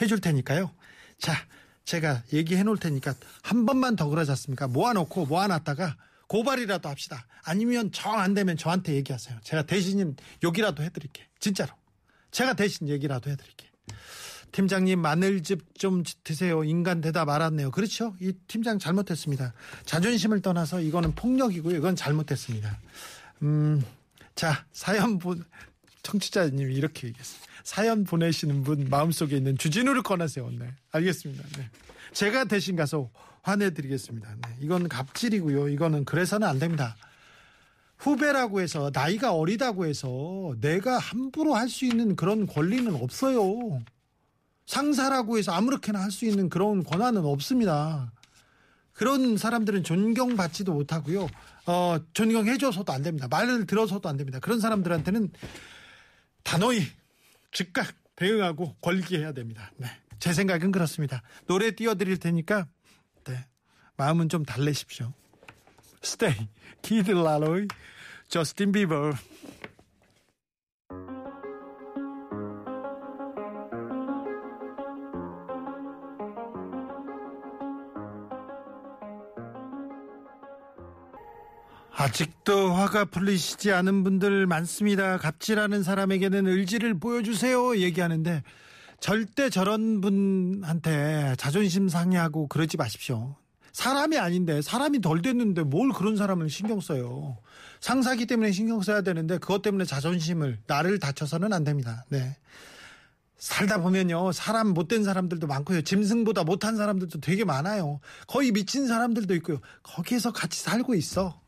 해줄 0.00 0.20
테니까요. 0.20 0.70
자 1.18 1.34
제가 1.84 2.22
얘기해 2.32 2.62
놓을 2.62 2.78
테니까 2.78 3.14
한 3.42 3.66
번만 3.66 3.96
더 3.96 4.08
그러지 4.08 4.30
않습니까? 4.30 4.68
모아놓고 4.68 5.26
모아놨다가 5.26 5.96
고발이라도 6.28 6.88
합시다. 6.88 7.26
아니면 7.42 7.90
정 7.92 8.14
안 8.14 8.34
되면 8.34 8.56
저한테 8.56 8.94
얘기하세요. 8.94 9.38
제가 9.42 9.62
대신 9.62 10.16
욕이라도 10.44 10.82
해드릴게. 10.82 11.26
진짜로. 11.40 11.72
제가 12.30 12.54
대신 12.54 12.88
얘기라도 12.88 13.30
해드릴게. 13.30 13.68
팀장님 14.52 15.00
마늘즙 15.00 15.78
좀 15.78 16.02
드세요. 16.24 16.64
인간 16.64 17.00
대답 17.00 17.28
알았네요. 17.28 17.70
그렇죠? 17.70 18.14
이 18.20 18.32
팀장 18.46 18.78
잘못했습니다. 18.78 19.52
자존심을 19.84 20.42
떠나서 20.42 20.80
이거는 20.80 21.14
폭력이고요. 21.14 21.76
이건 21.76 21.96
잘못했습니다. 21.96 22.78
음, 23.42 23.84
자 24.34 24.64
사연 24.72 25.18
보 25.18 25.36
청취자님이 26.02 26.74
이렇게 26.74 27.08
얘기했어요. 27.08 27.40
사연 27.62 28.04
보내시는 28.04 28.62
분 28.62 28.88
마음속에 28.88 29.36
있는 29.36 29.56
주진우를 29.58 30.02
꺼내세요. 30.02 30.50
네, 30.50 30.72
알겠습니다. 30.92 31.44
네. 31.58 31.70
제가 32.12 32.44
대신 32.44 32.74
가서 32.76 33.10
화내드리겠습니다. 33.42 34.28
네, 34.28 34.56
이건 34.60 34.88
갑질이고요. 34.88 35.68
이거는 35.68 36.04
그래서는 36.04 36.46
안 36.48 36.58
됩니다. 36.58 36.96
후배라고 37.98 38.60
해서 38.62 38.90
나이가 38.92 39.34
어리다고 39.34 39.84
해서 39.86 40.54
내가 40.60 40.98
함부로 40.98 41.54
할 41.54 41.68
수 41.68 41.84
있는 41.84 42.16
그런 42.16 42.46
권리는 42.46 42.94
없어요. 42.94 43.82
상사라고 44.66 45.36
해서 45.36 45.52
아무렇게나 45.52 46.00
할 46.00 46.10
수 46.10 46.24
있는 46.24 46.48
그런 46.48 46.82
권한은 46.82 47.24
없습니다. 47.24 48.10
그런 49.00 49.38
사람들은 49.38 49.82
존경받지도 49.82 50.74
못하고요. 50.74 51.26
어, 51.64 51.96
존경해줘서도 52.12 52.92
안 52.92 53.00
됩니다. 53.00 53.28
말을 53.30 53.64
들어서도 53.64 54.06
안 54.10 54.18
됩니다. 54.18 54.40
그런 54.40 54.60
사람들한테는 54.60 55.30
단호히 56.42 56.86
즉각 57.50 57.94
대응하고 58.14 58.76
궐기해야 58.82 59.32
됩니다. 59.32 59.72
네. 59.78 59.86
제 60.18 60.34
생각은 60.34 60.70
그렇습니다. 60.70 61.22
노래 61.46 61.70
띄워드릴 61.70 62.18
테니까 62.18 62.66
네. 63.24 63.46
마음은 63.96 64.28
좀 64.28 64.44
달래십시오. 64.44 65.14
Stay, 66.04 66.48
키드 66.82 67.10
라로이, 67.10 67.68
저스틴 68.28 68.70
비버. 68.72 69.14
아직도 81.92 82.72
화가 82.72 83.06
풀리시지 83.06 83.72
않은 83.72 84.04
분들 84.04 84.46
많습니다. 84.46 85.18
갑질하는 85.18 85.82
사람에게는 85.82 86.46
의지를 86.46 86.98
보여주세요. 86.98 87.76
얘기하는데 87.76 88.42
절대 89.00 89.50
저런 89.50 90.00
분한테 90.00 91.34
자존심 91.38 91.88
상해하고 91.88 92.48
그러지 92.48 92.76
마십시오. 92.76 93.36
사람이 93.72 94.18
아닌데 94.18 94.62
사람이 94.62 95.00
덜 95.00 95.22
됐는데 95.22 95.62
뭘 95.62 95.90
그런 95.90 96.16
사람을 96.16 96.50
신경 96.50 96.80
써요. 96.80 97.38
상사기 97.80 98.26
때문에 98.26 98.52
신경 98.52 98.80
써야 98.82 99.00
되는데 99.00 99.38
그것 99.38 99.62
때문에 99.62 99.84
자존심을 99.84 100.58
나를 100.66 100.98
다쳐서는 100.98 101.52
안 101.52 101.64
됩니다. 101.64 102.04
네. 102.08 102.36
살다 103.40 103.80
보면요 103.80 104.32
사람 104.32 104.68
못된 104.74 105.02
사람들도 105.02 105.46
많고요 105.46 105.80
짐승보다 105.80 106.44
못한 106.44 106.76
사람들도 106.76 107.20
되게 107.20 107.44
많아요 107.44 107.98
거의 108.26 108.52
미친 108.52 108.86
사람들도 108.86 109.34
있고요 109.36 109.60
거기에서 109.82 110.30
같이 110.30 110.60
살고 110.60 110.94
있어 110.94 111.39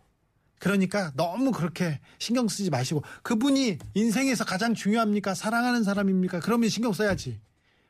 그러니까 0.62 1.10
너무 1.16 1.50
그렇게 1.50 1.98
신경 2.20 2.46
쓰지 2.46 2.70
마시고 2.70 3.02
그분이 3.24 3.78
인생에서 3.94 4.44
가장 4.44 4.74
중요합니까? 4.74 5.34
사랑하는 5.34 5.82
사람입니까? 5.82 6.38
그러면 6.38 6.68
신경 6.68 6.92
써야지. 6.92 7.40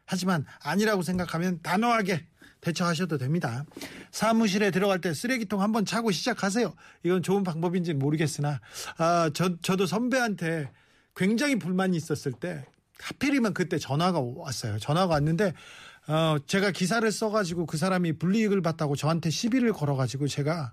하지만 0.07 0.47
아니라고 0.63 1.03
생각하면 1.03 1.61
단호하게 1.63 2.25
대처하셔도 2.63 3.19
됩니다. 3.19 3.67
사무실에 4.11 4.71
들어갈 4.71 5.03
때 5.03 5.13
쓰레기통 5.13 5.61
한번 5.61 5.85
차고 5.85 6.13
시작하세요. 6.13 6.73
이건 7.03 7.23
좋은 7.23 7.45
방법인지는 7.45 7.99
모르겠으나 7.99 8.63
아, 8.97 9.31
저 9.35 9.55
저도 9.61 9.85
선배한테 9.85 10.71
굉장히 11.15 11.57
불만이 11.57 11.95
있었을 11.95 12.33
때 12.33 12.65
하필이면 13.01 13.53
그때 13.53 13.77
전화가 13.77 14.19
왔어요. 14.19 14.79
전화가 14.79 15.13
왔는데 15.13 15.53
어, 16.09 16.37
제가 16.47 16.71
기사를 16.71 17.13
써가지고 17.13 17.67
그 17.67 17.77
사람이 17.77 18.15
불이익을 18.15 18.63
봤다고 18.63 18.97
저한테 18.97 19.29
시비를 19.29 19.75
걸어가지고 19.75 20.27
제가 20.27 20.73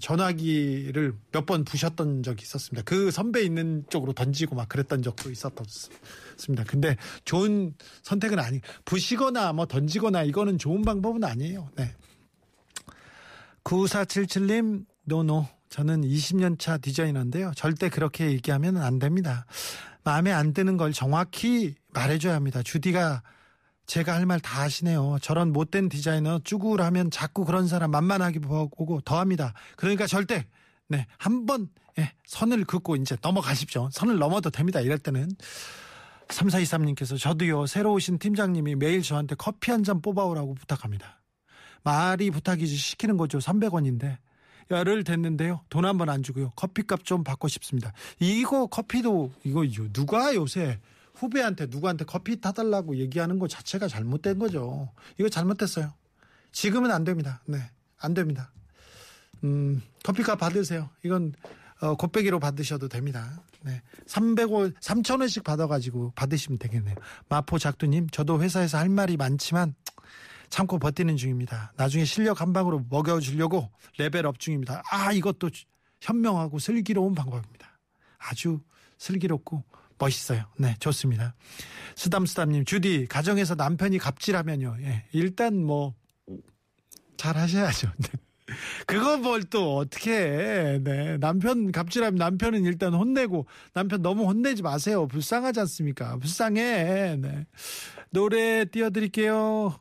전화기를 0.00 1.14
몇 1.32 1.46
번 1.46 1.64
부셨던 1.64 2.22
적이 2.22 2.42
있었습니다. 2.42 2.82
그 2.84 3.10
선배 3.10 3.42
있는 3.42 3.84
쪽으로 3.90 4.12
던지고 4.12 4.54
막 4.54 4.68
그랬던 4.68 5.02
적도 5.02 5.30
있었습니다. 5.30 6.64
근데 6.66 6.96
좋은 7.24 7.74
선택은 8.02 8.38
아니, 8.38 8.60
부시거나 8.84 9.52
뭐 9.52 9.66
던지거나 9.66 10.22
이거는 10.22 10.58
좋은 10.58 10.82
방법은 10.82 11.24
아니에요. 11.24 11.68
네. 11.76 11.94
9477님, 13.64 14.86
노노. 15.04 15.46
저는 15.68 16.02
20년 16.02 16.58
차 16.58 16.76
디자이너인데요. 16.76 17.52
절대 17.56 17.88
그렇게 17.88 18.30
얘기하면 18.30 18.76
안 18.76 18.98
됩니다. 18.98 19.46
마음에 20.04 20.30
안 20.30 20.52
드는 20.52 20.76
걸 20.76 20.92
정확히 20.92 21.74
말해줘야 21.94 22.34
합니다. 22.34 22.62
주디가 22.62 23.22
제가 23.92 24.14
할 24.14 24.24
말 24.24 24.40
다 24.40 24.62
하시네요. 24.62 25.18
저런 25.20 25.52
못된 25.52 25.90
디자이너 25.90 26.38
쭈구하면 26.44 27.10
자꾸 27.10 27.44
그런 27.44 27.68
사람 27.68 27.90
만만하게 27.90 28.38
보고 28.38 29.02
더합니다. 29.02 29.52
그러니까 29.76 30.06
절대 30.06 30.46
네 30.88 31.06
한번 31.18 31.68
예, 31.98 32.10
선을 32.24 32.64
긋고 32.64 32.96
이제 32.96 33.18
넘어가십시오. 33.20 33.90
선을 33.92 34.16
넘어도 34.18 34.48
됩니다. 34.48 34.80
이럴 34.80 34.96
때는 34.98 35.28
3423님께서 36.28 37.20
저도요 37.20 37.66
새로 37.66 37.92
오신 37.92 38.18
팀장님이 38.18 38.76
매일 38.76 39.02
저한테 39.02 39.34
커피 39.34 39.70
한 39.70 39.84
잔 39.84 40.00
뽑아오라고 40.00 40.54
부탁합니다. 40.54 41.20
말이 41.84 42.30
부탁이지 42.30 42.74
시키는 42.74 43.18
거죠. 43.18 43.40
300원인데 43.40 44.16
열흘 44.70 45.04
됐는데요. 45.04 45.60
돈 45.68 45.84
한 45.84 45.98
번 45.98 46.08
안 46.08 46.22
주고요. 46.22 46.50
커피값 46.56 47.04
좀 47.04 47.24
받고 47.24 47.46
싶습니다. 47.48 47.92
이거 48.20 48.66
커피도 48.68 49.32
이거 49.44 49.66
누가 49.92 50.34
요새 50.34 50.78
후배한테 51.22 51.66
누구한테 51.66 52.04
커피 52.04 52.40
타달라고 52.40 52.96
얘기하는 52.96 53.38
것 53.38 53.48
자체가 53.48 53.86
잘못된 53.86 54.40
거죠. 54.40 54.90
이거 55.18 55.28
잘못됐어요. 55.28 55.94
지금은 56.50 56.90
안 56.90 57.04
됩니다. 57.04 57.40
네. 57.46 57.58
안 57.98 58.12
됩니다. 58.12 58.52
음, 59.44 59.80
커피값 60.02 60.40
받으세요. 60.40 60.90
이건 61.04 61.32
어, 61.80 61.94
곱빼기로 61.94 62.40
받으셔도 62.40 62.88
됩니다. 62.88 63.40
네. 63.62 63.82
300원, 64.06 64.74
3,000원씩 64.80 65.44
받아가지고 65.44 66.12
받으시면 66.16 66.58
되겠네요. 66.58 66.96
마포 67.28 67.58
작두님, 67.58 68.10
저도 68.10 68.42
회사에서 68.42 68.78
할 68.78 68.88
말이 68.88 69.16
많지만 69.16 69.74
참고 70.50 70.78
버티는 70.78 71.16
중입니다. 71.16 71.72
나중에 71.76 72.04
실력 72.04 72.40
한 72.40 72.52
방으로 72.52 72.84
먹여주려고 72.90 73.70
레벨업 73.98 74.40
중입니다. 74.40 74.82
아, 74.90 75.12
이것도 75.12 75.50
현명하고 76.00 76.58
슬기로운 76.58 77.14
방법입니다. 77.14 77.78
아주 78.18 78.60
슬기롭고 78.98 79.64
멋있어요. 80.06 80.44
네, 80.58 80.74
좋습니다. 80.80 81.34
수담수담님, 81.94 82.64
주디, 82.64 83.06
가정에서 83.08 83.54
남편이 83.54 83.98
갑질하면요. 83.98 84.76
예, 84.80 85.04
일단 85.12 85.62
뭐, 85.62 85.94
잘 87.16 87.36
하셔야죠. 87.36 87.88
네. 87.98 88.08
그거 88.86 89.16
뭘 89.16 89.42
또 89.48 89.76
어떻게 89.76 90.10
해. 90.12 90.78
네. 90.82 91.16
남편 91.18 91.70
갑질하면 91.72 92.16
남편은 92.16 92.64
일단 92.64 92.92
혼내고 92.92 93.46
남편 93.72 94.02
너무 94.02 94.24
혼내지 94.26 94.62
마세요. 94.62 95.06
불쌍하지 95.06 95.60
않습니까? 95.60 96.16
불쌍해. 96.18 97.16
네. 97.20 97.46
노래 98.10 98.64
띄워드릴게요. 98.66 99.78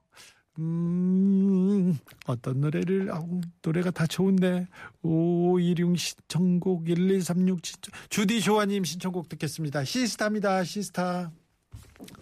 음, 0.60 1.98
어떤 2.26 2.62
노래를, 2.62 3.12
아우, 3.12 3.42
노래가 3.62 3.92
다 3.92 4.06
좋은데. 4.06 4.68
516 5.02 5.98
신청곡 5.98 6.86
1136 6.86 7.60
신청, 7.66 7.94
주디 8.10 8.42
조아님 8.42 8.84
신청곡 8.84 9.30
듣겠습니다. 9.30 9.84
시스타입니다, 9.84 10.64
시스타. 10.64 11.32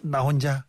나 0.02 0.20
혼자. 0.20 0.64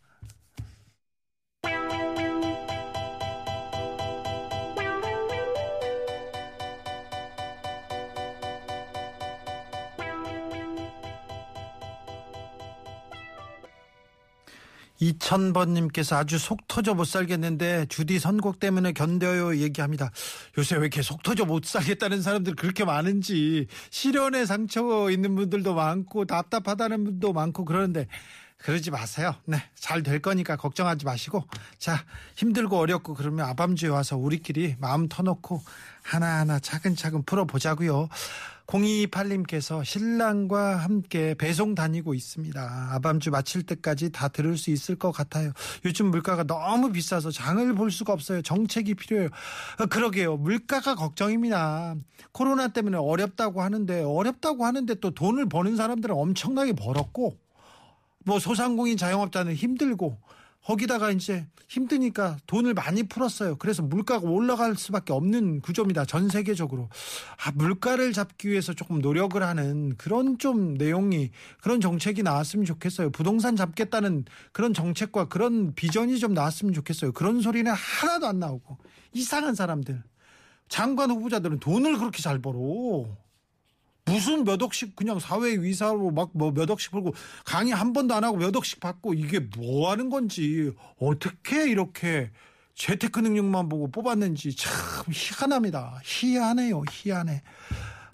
이천번님께서 15.02 16.16
아주 16.16 16.38
속 16.38 16.68
터져 16.68 16.94
못 16.94 17.04
살겠는데 17.04 17.86
주디 17.86 18.20
선곡 18.20 18.60
때문에 18.60 18.92
견뎌요 18.92 19.56
얘기합니다. 19.56 20.10
요새 20.58 20.76
왜 20.76 20.82
이렇게 20.82 21.02
속 21.02 21.24
터져 21.24 21.44
못 21.44 21.64
살겠다는 21.64 22.22
사람들 22.22 22.54
그렇게 22.54 22.84
많은지 22.84 23.66
시련에 23.90 24.46
상처 24.46 25.10
있는 25.10 25.34
분들도 25.34 25.74
많고 25.74 26.26
답답하다는 26.26 27.04
분도 27.04 27.32
많고 27.32 27.64
그러는데 27.64 28.06
그러지 28.58 28.92
마세요. 28.92 29.34
네, 29.44 29.56
잘 29.74 30.04
될 30.04 30.20
거니까 30.20 30.54
걱정하지 30.56 31.04
마시고 31.04 31.44
자 31.78 32.04
힘들고 32.36 32.78
어렵고 32.78 33.14
그러면 33.14 33.46
아밤주에 33.46 33.88
와서 33.88 34.16
우리끼리 34.16 34.76
마음 34.78 35.08
터놓고 35.08 35.60
하나하나 36.02 36.60
차근차근 36.60 37.24
풀어보자고요. 37.24 38.08
0228님께서 38.66 39.84
신랑과 39.84 40.76
함께 40.76 41.34
배송 41.34 41.74
다니고 41.74 42.14
있습니다. 42.14 42.88
아밤주 42.92 43.30
마칠 43.30 43.64
때까지 43.64 44.10
다 44.10 44.28
들을 44.28 44.56
수 44.56 44.70
있을 44.70 44.96
것 44.96 45.12
같아요. 45.12 45.52
요즘 45.84 46.10
물가가 46.10 46.44
너무 46.44 46.92
비싸서 46.92 47.30
장을 47.30 47.74
볼 47.74 47.90
수가 47.90 48.12
없어요. 48.12 48.42
정책이 48.42 48.94
필요해요. 48.94 49.28
어, 49.78 49.86
그러게요. 49.86 50.36
물가가 50.36 50.94
걱정입니다. 50.94 51.94
코로나 52.32 52.68
때문에 52.68 52.96
어렵다고 52.96 53.62
하는데 53.62 54.02
어렵다고 54.02 54.64
하는데 54.64 54.94
또 54.96 55.10
돈을 55.10 55.48
버는 55.48 55.76
사람들은 55.76 56.14
엄청나게 56.14 56.72
벌었고 56.72 57.36
뭐 58.24 58.38
소상공인 58.38 58.96
자영업자는 58.96 59.54
힘들고 59.54 60.18
거기다가 60.64 61.10
이제 61.10 61.46
힘드니까 61.68 62.36
돈을 62.46 62.74
많이 62.74 63.02
풀었어요. 63.02 63.56
그래서 63.56 63.82
물가가 63.82 64.28
올라갈 64.28 64.76
수밖에 64.76 65.12
없는 65.12 65.60
구조입니다. 65.60 66.04
전 66.04 66.28
세계적으로. 66.28 66.88
아, 67.44 67.50
물가를 67.52 68.12
잡기 68.12 68.50
위해서 68.50 68.74
조금 68.74 69.00
노력을 69.00 69.42
하는 69.42 69.96
그런 69.96 70.38
좀 70.38 70.74
내용이 70.74 71.30
그런 71.62 71.80
정책이 71.80 72.22
나왔으면 72.22 72.66
좋겠어요. 72.66 73.10
부동산 73.10 73.56
잡겠다는 73.56 74.26
그런 74.52 74.74
정책과 74.74 75.28
그런 75.28 75.74
비전이 75.74 76.18
좀 76.18 76.34
나왔으면 76.34 76.74
좋겠어요. 76.74 77.12
그런 77.12 77.40
소리는 77.40 77.72
하나도 77.72 78.26
안 78.26 78.38
나오고 78.38 78.78
이상한 79.12 79.54
사람들. 79.54 80.02
장관 80.68 81.10
후보자들은 81.10 81.60
돈을 81.60 81.98
그렇게 81.98 82.22
잘 82.22 82.38
벌어. 82.38 83.06
무슨 84.04 84.44
몇 84.44 84.60
억씩 84.62 84.96
그냥 84.96 85.18
사회 85.20 85.56
위사로 85.56 86.10
막 86.10 86.30
뭐 86.34 86.50
몇 86.52 86.68
억씩 86.70 86.90
벌고 86.90 87.14
강의 87.44 87.72
한 87.72 87.92
번도 87.92 88.14
안 88.14 88.24
하고 88.24 88.36
몇 88.36 88.54
억씩 88.54 88.80
받고 88.80 89.14
이게 89.14 89.38
뭐 89.40 89.90
하는 89.90 90.10
건지 90.10 90.72
어떻게 90.98 91.70
이렇게 91.70 92.30
재테크 92.74 93.20
능력만 93.20 93.68
보고 93.68 93.90
뽑았는지 93.90 94.56
참 94.56 94.72
희한합니다. 95.12 96.00
희한해요. 96.04 96.82
희한해. 96.90 97.42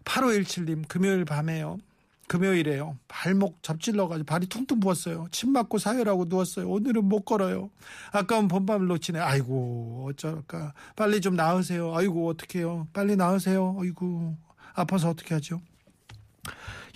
8517님 0.05 0.87
금요일 0.89 1.25
밤에요. 1.25 1.79
금요일에요. 2.27 2.99
발목 3.09 3.63
접질러가지고 3.63 4.27
발이 4.27 4.49
퉁퉁 4.49 4.81
부었어요. 4.81 5.29
침 5.33 5.53
맞고 5.53 5.79
사혈하고 5.79 6.27
누웠어요. 6.27 6.69
오늘은 6.69 7.05
못 7.05 7.25
걸어요. 7.25 7.71
아까운 8.13 8.49
본밤을 8.49 8.87
놓치네. 8.89 9.19
아이고 9.19 10.09
어쩔까. 10.11 10.75
빨리 10.95 11.23
좀 11.23 11.37
나으세요. 11.37 11.95
아이고 11.97 12.29
어떡해요. 12.29 12.89
빨리 12.93 13.17
나으세요. 13.17 13.77
아이고 13.81 14.37
아파서 14.75 15.09
어떻게 15.09 15.35
하죠? 15.35 15.63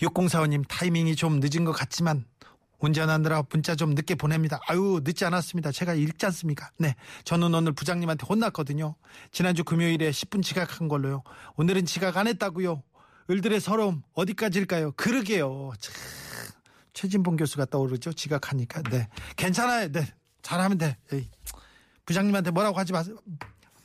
6045님 0.02 0.66
타이밍이 0.68 1.16
좀 1.16 1.40
늦은 1.40 1.64
것 1.64 1.72
같지만 1.72 2.24
운전하느라 2.80 3.44
문자 3.48 3.76
좀 3.76 3.90
늦게 3.94 4.16
보냅니다. 4.16 4.58
아유 4.66 5.00
늦지 5.04 5.24
않았습니다. 5.24 5.70
제가 5.70 5.94
읽지 5.94 6.26
않습니까? 6.26 6.70
네, 6.78 6.96
저는 7.24 7.54
오늘 7.54 7.72
부장님한테 7.72 8.26
혼났거든요. 8.26 8.96
지난주 9.30 9.62
금요일에 9.62 10.10
10분 10.10 10.42
지각한 10.42 10.88
걸로요. 10.88 11.22
오늘은 11.56 11.86
지각 11.86 12.16
안 12.16 12.26
했다고요. 12.26 12.82
을들의 13.30 13.60
서러움 13.60 14.02
어디까지일까요? 14.14 14.92
그러게요. 14.92 15.72
참, 15.78 15.94
최진봉 16.92 17.36
교수가 17.36 17.66
떠오르죠. 17.66 18.12
지각하니까. 18.12 18.82
네, 18.90 19.08
괜찮아요. 19.36 19.92
네, 19.92 20.12
잘하면 20.42 20.78
돼. 20.78 20.96
에이, 21.12 21.30
부장님한테 22.04 22.50
뭐라고 22.50 22.76
하지 22.76 22.92
마세요. 22.92 23.16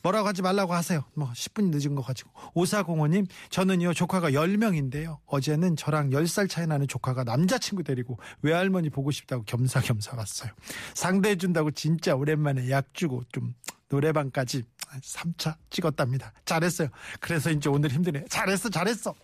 뭐라고 0.02 0.28
하지 0.28 0.42
말라고 0.42 0.74
하세요. 0.74 1.04
뭐 1.14 1.30
10분 1.32 1.70
늦은 1.70 1.94
거 1.94 2.02
가지고. 2.02 2.30
오사공원님 2.54 3.26
저는요 3.50 3.94
조카가 3.94 4.30
10명인데요. 4.30 5.18
어제는 5.26 5.76
저랑 5.76 6.10
10살 6.10 6.48
차이 6.48 6.66
나는 6.66 6.86
조카가 6.86 7.24
남자친구 7.24 7.82
데리고 7.82 8.18
외할머니 8.42 8.90
보고 8.90 9.10
싶다고 9.10 9.44
겸사겸사 9.44 10.16
왔어요. 10.16 10.50
상대해준다고 10.94 11.70
진짜 11.72 12.14
오랜만에 12.14 12.70
약 12.70 12.94
주고 12.94 13.22
좀 13.32 13.54
노래방까지 13.88 14.64
3차 15.02 15.56
찍었답니다. 15.70 16.32
잘했어요. 16.44 16.88
그래서 17.20 17.50
이제 17.50 17.68
오늘 17.68 17.90
힘드네. 17.90 18.24
잘했어 18.28 18.68
잘했어. 18.68 19.14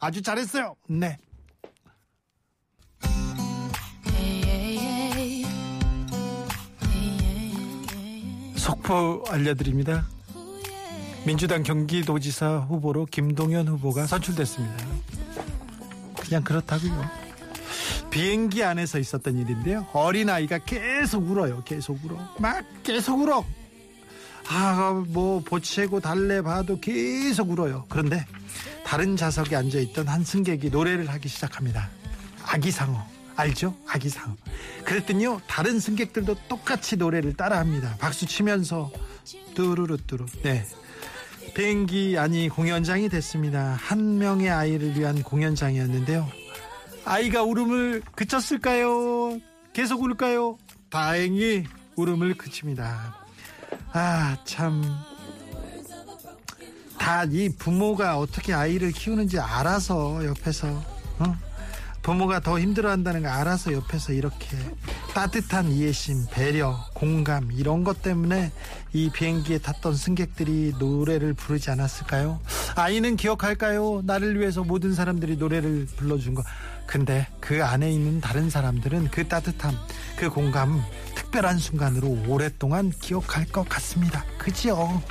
아주 0.00 0.20
잘했어요. 0.22 0.76
네. 0.88 1.16
속보 8.56 9.24
알려드립니다. 9.28 10.06
민주당 11.26 11.62
경기도지사 11.62 12.66
후보로 12.68 13.06
김동연 13.06 13.68
후보가 13.68 14.06
선출됐습니다. 14.06 14.86
그냥 16.20 16.44
그렇다고요. 16.44 17.24
비행기 18.10 18.62
안에서 18.62 18.98
있었던 18.98 19.38
일인데요. 19.38 19.86
어린아이가 19.92 20.58
계속 20.58 21.28
울어요. 21.30 21.62
계속 21.64 21.98
울어. 22.04 22.18
막 22.38 22.64
계속 22.82 23.20
울어. 23.20 23.44
아, 24.48 25.02
뭐, 25.08 25.40
보채고 25.40 26.00
달래 26.00 26.42
봐도 26.42 26.78
계속 26.78 27.50
울어요. 27.50 27.86
그런데 27.88 28.24
다른 28.84 29.16
좌석에 29.16 29.56
앉아있던 29.56 30.06
한 30.06 30.22
승객이 30.22 30.68
노래를 30.68 31.08
하기 31.08 31.28
시작합니다. 31.28 31.88
아기상어. 32.44 33.02
알죠? 33.36 33.74
아기상어. 33.88 34.36
그랬더니요, 34.84 35.40
다른 35.48 35.80
승객들도 35.80 36.36
똑같이 36.48 36.96
노래를 36.96 37.32
따라 37.34 37.58
합니다. 37.58 37.96
박수 37.98 38.26
치면서, 38.26 38.92
뚜루루뚜루. 39.54 40.26
네. 40.42 40.64
비행기 41.54 42.18
아니 42.18 42.48
공연장이 42.48 43.08
됐습니다. 43.08 43.76
한 43.80 44.18
명의 44.18 44.50
아이를 44.50 44.98
위한 44.98 45.22
공연장이었는데요. 45.22 46.28
아이가 47.04 47.42
울음을 47.42 48.02
그쳤을까요? 48.14 49.38
계속 49.72 50.02
울까요? 50.02 50.58
다행히 50.90 51.64
울음을 51.96 52.34
그칩니다. 52.34 53.16
아, 53.92 54.36
참. 54.44 54.82
다 56.98 57.24
이 57.26 57.50
부모가 57.58 58.18
어떻게 58.18 58.52
아이를 58.54 58.90
키우는지 58.90 59.38
알아서 59.38 60.24
옆에서, 60.24 60.68
어? 61.18 61.36
부모가 62.04 62.40
더 62.40 62.60
힘들어 62.60 62.90
한다는 62.90 63.22
거 63.22 63.30
알아서 63.30 63.72
옆에서 63.72 64.12
이렇게 64.12 64.58
따뜻한 65.14 65.70
이해심, 65.70 66.26
배려, 66.30 66.78
공감 66.92 67.50
이런 67.50 67.82
것 67.82 68.02
때문에 68.02 68.52
이 68.92 69.10
비행기에 69.10 69.56
탔던 69.58 69.96
승객들이 69.96 70.74
노래를 70.78 71.32
부르지 71.32 71.70
않았을까요? 71.70 72.40
아이는 72.76 73.16
기억할까요? 73.16 74.02
나를 74.04 74.38
위해서 74.38 74.62
모든 74.62 74.94
사람들이 74.94 75.38
노래를 75.38 75.86
불러준 75.96 76.34
거. 76.34 76.42
근데 76.84 77.26
그 77.40 77.64
안에 77.64 77.90
있는 77.90 78.20
다른 78.20 78.50
사람들은 78.50 79.08
그 79.10 79.26
따뜻함, 79.26 79.74
그 80.16 80.28
공감, 80.28 80.84
특별한 81.14 81.56
순간으로 81.56 82.26
오랫동안 82.28 82.90
기억할 82.90 83.46
것 83.46 83.66
같습니다. 83.66 84.26
그지요? 84.36 85.02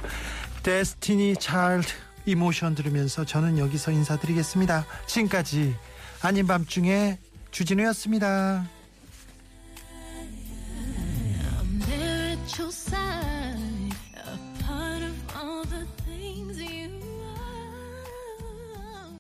데스티니 0.62 1.38
차일드 1.40 1.88
이모션 2.28 2.76
들으면서 2.76 3.26
저는 3.26 3.58
여기서 3.58 3.90
인사드리겠습니다. 3.90 4.86
지금까지 5.08 5.76
아닌 6.24 6.48
밤중에 6.48 7.18
주진우였습니다. 7.52 8.66